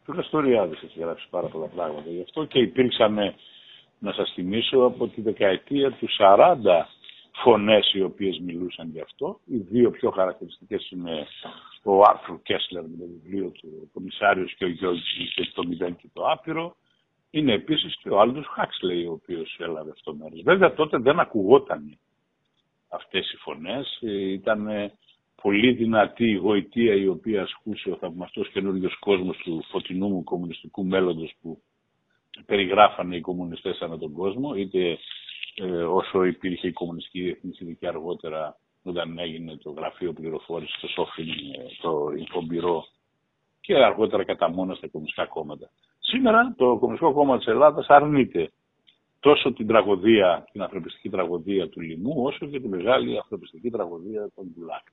Ο 0.07 0.13
Καστοριάδης 0.13 0.83
έχει 0.83 1.01
γράψει 1.01 1.27
πάρα 1.31 1.47
πολλά 1.47 1.67
πράγματα 1.67 2.11
γι' 2.11 2.23
αυτό 2.23 2.45
και 2.45 2.59
υπήρξαν, 2.59 3.35
να 3.99 4.13
σας 4.13 4.33
θυμίσω, 4.35 4.79
από 4.79 5.07
τη 5.09 5.21
δεκαετία 5.21 5.91
του 5.91 6.09
40 6.19 6.57
φωνές 7.43 7.93
οι 7.95 8.03
οποίες 8.03 8.41
μιλούσαν 8.45 8.91
γι' 8.93 9.01
αυτό. 9.01 9.41
Οι 9.45 9.57
δύο 9.57 9.91
πιο 9.91 10.11
χαρακτηριστικές 10.11 10.91
είναι 10.91 11.27
ο 11.83 12.01
Άρθρο 12.01 12.41
Κέσλερ 12.43 12.83
με 12.83 12.97
το 12.99 13.05
βιβλίο 13.13 13.51
του 13.51 13.69
ο 13.83 13.89
Κομισάριος 13.93 14.55
και 14.55 14.65
ο 14.65 14.69
Γιώργης 14.69 15.35
και 15.35 15.51
το 15.55 15.67
Μηδέν 15.67 15.97
και 15.97 16.09
το 16.13 16.23
Άπειρο. 16.25 16.77
Είναι 17.35 17.53
επίσης 17.53 17.97
και 17.97 18.09
ο 18.09 18.21
Άλντος 18.21 18.47
Χάξλεϊ 18.47 19.07
ο 19.07 19.13
οποίος 19.13 19.57
έλαβε 19.59 19.91
αυτό 19.91 20.15
μέρος. 20.15 20.43
Βέβαια 20.43 20.75
τότε 20.75 20.99
δεν 20.99 21.21
ακουγόταν 21.21 21.99
αυτές 22.89 23.33
οι 23.33 23.37
φωνές. 23.37 23.99
Ήταν 24.33 24.69
πολύ 25.43 25.73
δυνατή 25.73 26.31
η 26.31 26.35
γοητεία 26.35 26.95
η 26.95 27.07
οποία 27.07 27.43
ασκούσε 27.43 27.91
ο 27.91 27.97
θαυμαστός 27.97 28.49
καινούριο 28.51 28.91
κόσμος 28.99 29.37
του 29.37 29.65
φωτεινού 29.71 30.09
μου 30.09 30.25
κομμουνιστικού 30.25 30.85
μέλλοντος 30.85 31.35
που 31.41 31.63
περιγράφανε 32.47 33.17
οι 33.17 33.21
κομμουνιστές 33.21 33.81
ανά 33.81 33.99
τον 33.99 34.13
κόσμο, 34.13 34.55
είτε 34.55 34.99
ε, 35.55 35.83
όσο 35.83 36.25
υπήρχε 36.25 36.67
η 36.69 36.73
Κομμουνιστική 36.73 37.21
Διεθνής 37.21 37.79
και 37.79 37.87
αργότερα 37.87 38.57
όταν 38.83 39.19
έγινε 39.19 39.57
το 39.57 39.71
γραφείο 39.71 40.13
πληροφόρησης 40.13 40.77
στο 40.77 40.89
Σόφιν, 40.89 41.29
ε, 41.29 41.67
το 41.83 42.13
Ινφομπυρό 42.19 42.87
και 43.61 43.75
αργότερα 43.75 44.25
κατά 44.25 44.49
μόνο 44.49 44.75
στα 44.75 44.89
κομμουνιστικά 44.89 45.27
κόμματα. 45.27 45.71
Σήμερα 46.15 46.55
το 46.57 46.77
Κομμουνιστικό 46.79 47.13
Κόμμα 47.13 47.37
της 47.37 47.47
Ελλάδας 47.47 47.87
αρνείται 47.89 48.51
τόσο 49.21 49.53
την 49.53 49.67
τραγωδία, 49.67 50.47
την 50.53 50.63
ανθρωπιστική 50.63 51.11
τραγωδία 51.11 51.69
του 51.69 51.81
λοιμού, 51.81 52.25
όσο 52.25 52.47
και 52.47 52.61
τη 52.61 52.69
μεγάλη 52.69 53.17
ανθρωπιστική 53.17 53.71
τραγωδία 53.71 54.31
των 54.35 54.45
Μπουλάκ. 54.47 54.87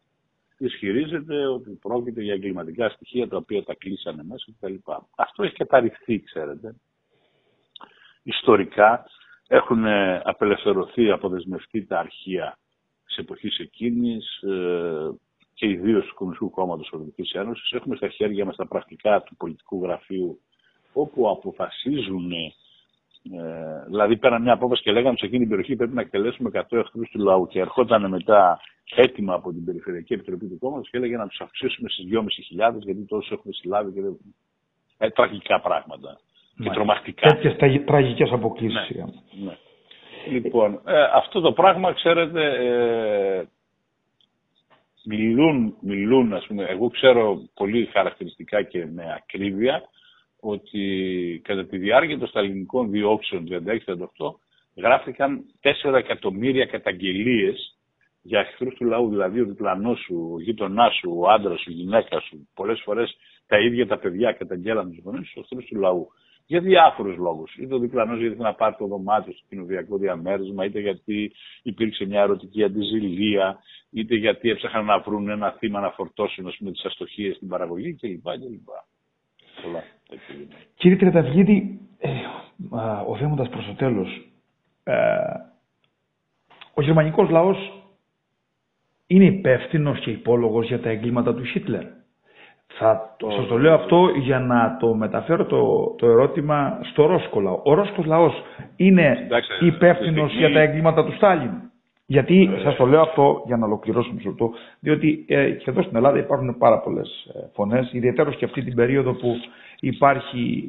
Ισχυρίζεται 0.58 1.48
ότι 1.48 1.70
πρόκειται 1.70 2.22
για 2.22 2.34
εγκληματικά 2.34 2.90
στοιχεία 2.90 3.28
τα 3.28 3.38
οποία 3.38 3.64
τα 3.64 3.76
κλείσανε 3.76 4.24
μέσα 4.24 4.46
κτλ. 4.60 4.74
Αυτό 5.16 5.44
έχει 5.44 5.56
καταρριφθεί, 5.56 6.22
ξέρετε. 6.22 6.76
Ιστορικά 8.24 9.06
έχουν 9.48 9.86
απελευθερωθεί, 10.24 11.12
αποδεσμευτεί 11.12 11.86
τα 11.86 12.00
αρχεία 12.00 12.58
της 13.06 13.18
εποχής 13.18 13.60
εκείνης 13.60 14.42
ε, 14.42 15.10
και 15.54 15.68
ιδίως 15.68 16.06
του 16.06 16.16
Κομμουνιστικού 16.16 16.52
Κόμματος 16.52 16.86
Ευρωπαϊκής 16.86 17.32
Ένωσης. 17.32 17.72
Έχουμε 17.72 17.96
στα 17.96 18.08
χέρια 18.08 18.46
μας 18.46 18.56
τα 18.56 18.68
πρακτικά 18.68 19.22
του 19.22 19.36
πολιτικού 19.36 19.84
γραφείου 19.84 20.40
όπου 20.94 21.30
αποφασίζουν 21.30 22.32
ε, 23.24 23.84
δηλαδή 23.88 24.18
πέραν 24.18 24.42
μια 24.42 24.54
απόφαση 24.54 24.82
και 24.82 24.92
λέγανε 24.92 25.18
σε 25.18 25.26
εκείνη 25.26 25.40
την 25.40 25.50
περιοχή 25.50 25.76
πρέπει 25.76 25.94
να 25.94 26.02
εκτελέσουμε 26.02 26.50
100 26.54 26.78
εχθρούς 26.78 27.10
του 27.10 27.20
λαού. 27.20 27.48
Και 27.48 27.60
ερχόταν 27.60 28.10
μετά 28.10 28.60
έτοιμα 28.96 29.34
από 29.34 29.52
την 29.52 29.66
Περιφερειακή 29.66 30.14
Επιτροπή 30.14 30.48
του 30.48 30.58
Κόμματος 30.60 30.90
και 30.90 30.98
έλεγε 30.98 31.18
να 31.18 31.28
τους 31.28 31.40
αυξήσουμε 31.42 31.90
στις 31.90 32.06
2.500 32.12 32.80
γιατί 32.80 33.06
τόσο 33.06 33.34
έχουμε 33.34 33.54
συλλάβει 33.54 33.92
και 33.92 34.02
δεν... 34.02 34.18
ε, 34.98 35.10
τραγικά 35.10 35.62
πράγματα. 35.62 36.20
Και 36.64 36.70
τρομακτικά. 36.70 37.28
Τέτοιες 37.28 37.84
τραγικές 37.86 38.32
αποκλήσει. 38.32 38.96
Ναι, 38.98 39.06
ναι. 39.46 39.58
Λοιπόν, 40.30 40.82
ε, 40.86 41.02
αυτό 41.14 41.42
το 41.42 41.52
πράγμα, 41.52 41.94
ξέρετε, 41.94 42.46
ε, 42.46 43.44
μιλούν, 45.06 45.76
μιλούν, 45.82 46.34
ας 46.34 46.46
πούμε, 46.48 46.64
εγώ 46.64 46.90
ξέρω 46.90 47.42
πολύ 47.54 47.86
χαρακτηριστικά 47.86 48.62
και 48.64 48.86
με 48.86 49.14
ακρίβεια, 49.16 49.84
ότι 50.42 51.42
κατά 51.44 51.66
τη 51.66 51.78
διάρκεια 51.78 52.18
των 52.18 52.28
σταλινικών 52.28 52.92
διώξεων 52.92 53.48
36-38 53.50 53.66
γράφτηκαν 54.76 55.46
4 55.84 55.94
εκατομμύρια 55.94 56.66
καταγγελίες 56.66 57.76
για 58.22 58.40
εχθρούς 58.40 58.74
του 58.74 58.86
λαού, 58.86 59.10
δηλαδή 59.10 59.40
ο 59.40 59.46
διπλανός 59.46 60.00
σου, 60.00 60.32
ο 60.34 60.42
γείτονάς 60.42 60.96
σου, 60.96 61.18
ο 61.20 61.30
άντρας 61.30 61.62
σου, 61.62 61.72
η 61.72 61.74
γυναίκα 61.74 62.20
σου. 62.20 62.48
Πολλές 62.56 62.82
φορές 62.84 63.18
τα 63.48 63.60
ίδια 63.60 63.88
τα 63.88 63.98
παιδιά 63.98 64.32
καταγγέλαν 64.32 64.90
τους 64.90 65.04
γονείς 65.04 65.30
στους 65.30 65.42
εχθρούς 65.42 65.66
του 65.66 65.76
λαού. 65.76 66.08
Για 66.46 66.62
διάφορους 66.62 67.18
λόγους. 67.18 67.56
Είτε 67.56 67.74
ο 67.74 67.80
διπλανός 67.80 68.20
γιατί 68.20 68.38
να 68.40 68.54
πάρει 68.54 68.76
το 68.78 68.86
δωμάτιο 68.88 69.34
στο 69.34 69.46
κοινοβιακό 69.50 69.98
διαμέρισμα, 69.98 70.66
είτε 70.66 70.80
γιατί 70.80 71.32
υπήρξε 71.64 72.06
μια 72.06 72.22
ερωτική 72.22 72.64
αντιζηλία, 72.64 73.60
είτε 73.92 74.16
γιατί 74.16 74.50
έψαχναν 74.50 74.86
να 74.86 75.00
βρουν 75.00 75.30
ένα 75.30 75.52
θύμα 75.52 75.80
να 75.80 75.92
φορτώσουν 75.92 76.54
με 76.60 76.72
τις 76.72 76.84
αστοχίες 76.86 77.36
στην 77.36 77.48
παραγωγή 77.48 77.94
κλπ. 77.94 78.28
Κύριε 80.76 80.98
Τρεταυγίδη, 80.98 81.80
ε, 82.00 82.10
ο 83.08 83.16
Δέμοντας 83.16 83.50
προς 83.50 83.66
το 83.66 83.74
τέλος, 83.74 84.32
ε, 84.84 84.96
ο 86.74 86.82
γερμανικός 86.82 87.30
λαός 87.30 87.84
είναι 89.08 89.26
υπεύθυνος 89.26 90.00
και 90.00 90.10
υπόλογος 90.10 90.68
για 90.68 90.80
τα 90.80 90.90
εγκλήματα 90.90 91.34
του 91.34 91.44
Χίτλερ. 91.44 91.84
Θα 92.68 93.16
το, 93.18 93.30
σας 93.30 93.48
το 93.48 93.58
λέω 93.58 93.74
αυτό 93.74 94.10
για 94.20 94.40
να 94.40 94.78
το 94.80 94.94
μεταφέρω 94.94 95.46
το, 95.46 95.94
το 95.98 96.08
ερώτημα 96.08 96.80
στο 96.92 97.06
Ρώσικο 97.06 97.40
λαό. 97.40 97.62
Ο 97.64 97.74
Ρώσικος 97.74 98.06
λαός 98.06 98.34
είναι 98.76 99.28
υπεύθυνος 99.60 100.34
για 100.34 100.52
τα 100.54 100.60
εγκλήματα 100.60 101.06
του 101.06 101.14
Στάλιν. 101.14 101.52
Γιατί 102.12 102.50
ε, 102.58 102.62
σας 102.62 102.76
το 102.76 102.86
λέω 102.86 103.02
αυτό 103.02 103.44
για 103.46 103.58
να 103.58 103.66
ολοκληρώσουμε 103.66 104.22
αυτό, 104.28 104.52
διότι 104.80 105.26
ε, 105.28 105.50
και 105.50 105.70
εδώ 105.70 105.82
στην 105.82 105.96
Ελλάδα 105.96 106.18
υπάρχουν 106.18 106.58
πάρα 106.58 106.80
πολλές 106.80 107.32
ε, 107.36 107.40
φωνές, 107.54 107.94
ιδιαίτερα 107.94 108.32
και 108.34 108.46
αυτή 108.46 108.64
την 108.64 108.76
περίοδο 108.76 109.14
που 109.14 109.36
υπάρχει 109.80 110.64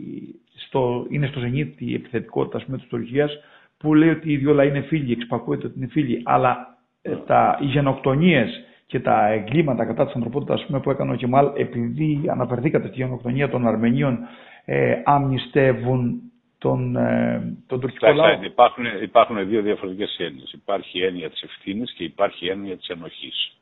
στο, 0.54 1.06
είναι 1.08 1.26
στο 1.26 1.40
ζενίτη 1.40 1.90
η 1.90 1.94
επιθετικότητα 1.94 2.76
της 2.76 2.86
Τουρκίας, 2.88 3.38
που 3.78 3.94
λέει 3.94 4.08
ότι 4.08 4.32
οι 4.32 4.36
δύο 4.36 4.54
λαοί 4.54 4.68
είναι 4.68 4.80
φίλοι, 4.80 5.12
εξυπακούεται 5.12 5.66
ότι 5.66 5.78
είναι 5.78 5.86
φίλοι, 5.90 6.22
αλλά 6.24 6.78
ε, 7.02 7.16
τα, 7.26 7.58
οι 7.60 7.66
γενοκτονίες 7.66 8.64
και 8.86 9.00
τα 9.00 9.28
εγκλήματα 9.28 9.84
κατά 9.84 10.04
της 10.04 10.14
ανθρωπότητας 10.14 10.66
που 10.82 10.90
έκανε 10.90 11.12
ο 11.12 11.14
Κεμάλ, 11.14 11.50
επειδή 11.56 12.20
αναφερθήκατε 12.26 12.86
στη 12.86 12.96
γενοκτονία 12.96 13.48
των 13.48 13.66
Αρμενίων, 13.66 14.18
ε, 14.64 14.94
αμνηστεύουν 15.04 16.31
τον, 16.62 16.96
ε, 16.96 17.56
τον 17.66 17.80
τουρκικό 17.80 18.12
λαό. 18.12 18.42
Υπάρχουν, 18.42 18.84
υπάρχουν 19.02 19.48
δύο 19.48 19.62
διαφορετικές 19.62 20.16
έννοιες. 20.18 20.52
Υπάρχει 20.52 20.98
η 20.98 21.04
έννοια 21.04 21.30
της 21.30 21.42
ευθύνης 21.42 21.92
και 21.92 22.04
υπάρχει 22.04 22.44
η 22.46 22.50
έννοια 22.50 22.76
της 22.76 22.88
ενοχής. 22.88 23.52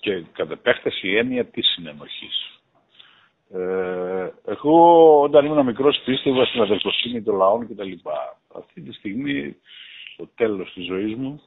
Και 0.00 0.22
κατ' 0.32 0.50
επέκταση 0.50 1.08
η 1.08 1.16
έννοια 1.16 1.44
της 1.44 1.66
συνενοχής. 1.68 2.60
Ε, 3.54 4.30
εγώ 4.46 4.76
όταν 5.22 5.44
ήμουν 5.44 5.64
μικρός 5.64 6.00
πίστευα 6.04 6.44
στην 6.44 6.60
αδελφοσύνη 6.62 7.22
των 7.22 7.36
λαών 7.36 7.68
κτλ. 7.68 7.92
Αυτή 8.56 8.80
τη 8.80 8.92
στιγμή, 8.92 9.56
στο 10.12 10.28
τέλος 10.34 10.72
της 10.72 10.84
ζωής 10.86 11.14
μου, 11.14 11.42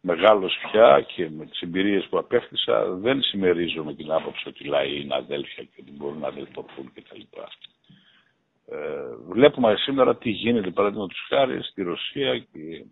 μεγάλος 0.00 0.58
πια 0.70 1.04
και 1.14 1.30
με 1.30 1.46
τις 1.46 1.60
εμπειρίες 1.60 2.06
που 2.10 2.18
απέφτισα, 2.18 2.84
δεν 2.90 3.22
συμμερίζομαι 3.22 3.94
την 3.94 4.10
άποψη 4.12 4.48
ότι 4.48 4.64
οι 4.64 4.68
λαοί 4.68 5.00
είναι 5.00 5.14
αδέλφια 5.14 5.62
και 5.64 5.80
ότι 5.80 5.90
μπορούν 5.90 6.18
να 6.18 6.26
αδελφωθούν 6.28 6.92
κτλ. 6.94 7.20
Ε, 8.68 8.76
βλέπουμε 9.28 9.76
σήμερα 9.76 10.16
τι 10.16 10.30
γίνεται 10.30 10.70
παράδειγμα 10.70 11.06
τους 11.06 11.26
χάρη 11.28 11.62
στη 11.62 11.82
Ρωσία 11.82 12.38
και 12.38 12.84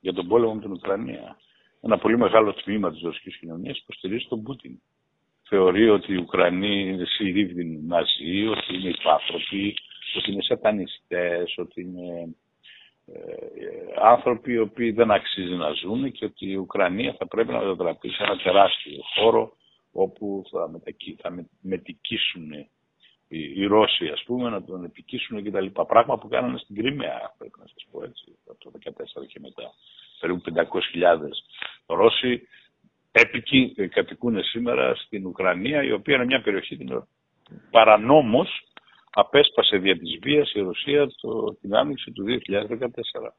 για 0.00 0.12
τον 0.12 0.28
πόλεμο 0.28 0.54
με 0.54 0.60
την 0.60 0.72
Ουκρανία. 0.72 1.36
Ένα 1.80 1.98
πολύ 1.98 2.18
μεγάλο 2.18 2.52
τμήμα 2.52 2.90
της 2.90 3.00
ρωσικής 3.02 3.36
κοινωνίας 3.36 3.78
υποστηρίζει 3.78 4.26
τον 4.28 4.42
Πούτιν. 4.42 4.80
Θεωρεί 5.48 5.88
ότι 5.88 6.12
οι 6.12 6.16
Ουκρανοί 6.16 6.88
είναι 6.88 7.04
συρρήβδινοι 7.04 7.82
ναζί, 7.82 8.46
ότι 8.46 8.74
είναι 8.74 8.88
υπάθρωποι, 8.88 9.74
ότι 10.16 10.32
είναι 10.32 10.42
σατανιστές, 10.42 11.54
ότι 11.56 11.80
είναι 11.80 12.34
ε, 13.06 13.20
άνθρωποι 14.02 14.52
οι 14.52 14.58
οποίοι 14.58 14.90
δεν 14.90 15.10
αξίζει 15.10 15.54
να 15.54 15.72
ζουν 15.72 16.12
και 16.12 16.24
ότι 16.24 16.50
η 16.50 16.56
Ουκρανία 16.56 17.14
θα 17.18 17.26
πρέπει 17.26 17.52
να 17.52 17.58
μετατραπεί 17.58 18.08
σε 18.08 18.22
ένα 18.22 18.36
τεράστιο 18.36 19.02
χώρο 19.14 19.56
όπου 19.92 20.42
θα, 20.50 20.68
μετακι, 20.68 21.16
θα 21.20 21.46
μετικήσουν 21.60 22.50
οι, 23.36 23.64
Ρώσοι 23.66 24.08
ας 24.08 24.22
πούμε 24.26 24.48
να 24.50 24.64
τον 24.64 24.84
επικίσουν 24.84 25.42
και 25.42 25.50
τα 25.50 25.60
λοιπά. 25.60 25.86
Πράγμα 25.86 26.18
που 26.18 26.28
κάνανε 26.28 26.58
στην 26.58 26.76
Κρυμαία 26.76 27.34
πρέπει 27.38 27.58
να 27.58 27.66
σας 27.66 27.86
πω 27.90 28.02
έτσι 28.04 28.38
από 28.48 28.58
το 28.58 28.70
2014 29.22 29.26
και 29.26 29.40
μετά. 29.40 29.72
Περίπου 30.20 30.42
500.000 30.54 30.64
Ρώσοι 31.86 32.42
έπικοι 33.12 33.74
κατοικούν 33.88 34.42
σήμερα 34.44 34.94
στην 34.94 35.26
Ουκρανία 35.26 35.82
η 35.82 35.92
οποία 35.92 36.14
είναι 36.14 36.24
μια 36.24 36.42
περιοχή 36.42 36.76
την 36.76 37.02
παρανόμως 37.70 38.62
απέσπασε 39.10 39.76
δια 39.76 39.98
της 39.98 40.18
βίας 40.22 40.52
η 40.52 40.60
Ρωσία 40.60 41.06
το, 41.20 41.54
την 41.60 41.74
άνοιξη 41.74 42.12
του 42.12 42.24
2014. 42.48 43.32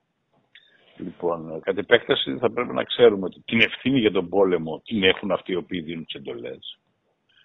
Λοιπόν, 0.97 1.59
κατ' 1.61 1.77
επέκταση 1.77 2.37
θα 2.37 2.51
πρέπει 2.51 2.73
να 2.73 2.83
ξέρουμε 2.83 3.25
ότι 3.25 3.41
την 3.45 3.61
ευθύνη 3.61 3.99
για 3.99 4.11
τον 4.11 4.29
πόλεμο 4.29 4.81
την 4.85 5.03
έχουν 5.03 5.31
αυτοί 5.31 5.51
οι 5.51 5.55
οποίοι 5.55 5.81
δίνουν 5.81 6.05
τις 6.05 6.15
εντολές. 6.15 6.77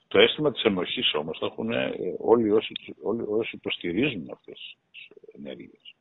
Το 0.09 0.19
αίσθημα 0.19 0.53
της 0.53 0.63
ενοχής 0.63 1.15
όμως 1.15 1.39
το 1.39 1.47
έχουν 1.47 1.73
ε, 1.73 1.91
όλοι 2.19 2.51
όσοι, 2.51 2.73
όλοι 3.03 3.25
όσοι 3.29 3.57
υποστηρίζουν 3.57 4.31
αυτές 4.33 4.77
τις 4.91 5.09
ενέργειες. 5.37 5.95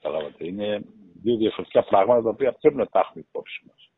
Καταλάβατε, 0.00 0.46
είναι 0.46 0.84
δύο 1.22 1.36
διαφορετικά 1.36 1.82
πράγματα 1.84 2.22
τα 2.22 2.28
οποία 2.28 2.52
πρέπει 2.60 2.76
να 2.76 2.86
τα 2.86 2.98
έχουμε 2.98 3.24
υπόψη 3.28 3.62
μας. 3.66 3.88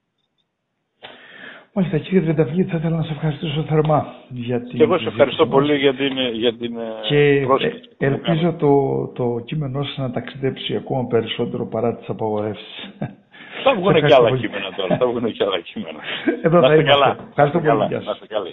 Μάλιστα 1.72 1.98
κύριε 1.98 2.20
Τρενταυγή, 2.20 2.64
θα 2.64 2.76
ήθελα 2.76 2.96
να 2.96 3.02
σε 3.02 3.12
ευχαριστήσω 3.12 3.62
θερμά 3.62 4.14
για 4.28 4.60
την... 4.60 4.76
Και 4.76 4.82
εγώ 4.82 4.98
σε 4.98 5.08
ευχαριστώ 5.08 5.46
πολύ 5.46 5.76
για 5.76 5.94
την, 5.94 6.18
για 6.32 6.56
την 6.56 6.76
ε, 6.76 7.06
και 7.08 8.06
ελπίζω 8.06 8.52
το, 8.52 9.06
το 9.14 9.42
κείμενό 9.44 9.82
σας 9.82 9.96
να 9.96 10.10
ταξιδέψει 10.10 10.76
ακόμα 10.76 11.06
περισσότερο 11.06 11.66
παρά 11.66 11.96
τις 11.96 12.08
απαγορεύσεις. 12.08 12.90
Θα 13.64 13.74
βγουν 13.74 13.94
και 13.94 14.14
άλλα 14.14 14.36
κείμενα 14.36 14.72
τώρα. 14.76 14.96
Θα 14.96 15.06
βγουν 15.06 15.32
και 15.32 15.44
άλλα 15.44 15.60
κείμενα. 15.60 15.98
Εδώ 16.42 16.60
θα 16.60 16.74
είμαστε. 16.74 16.90
Καλά. 16.90 17.16
Ευχαριστώ 17.28 17.58
πολύ. 17.60 17.88
Καλά. 18.28 18.52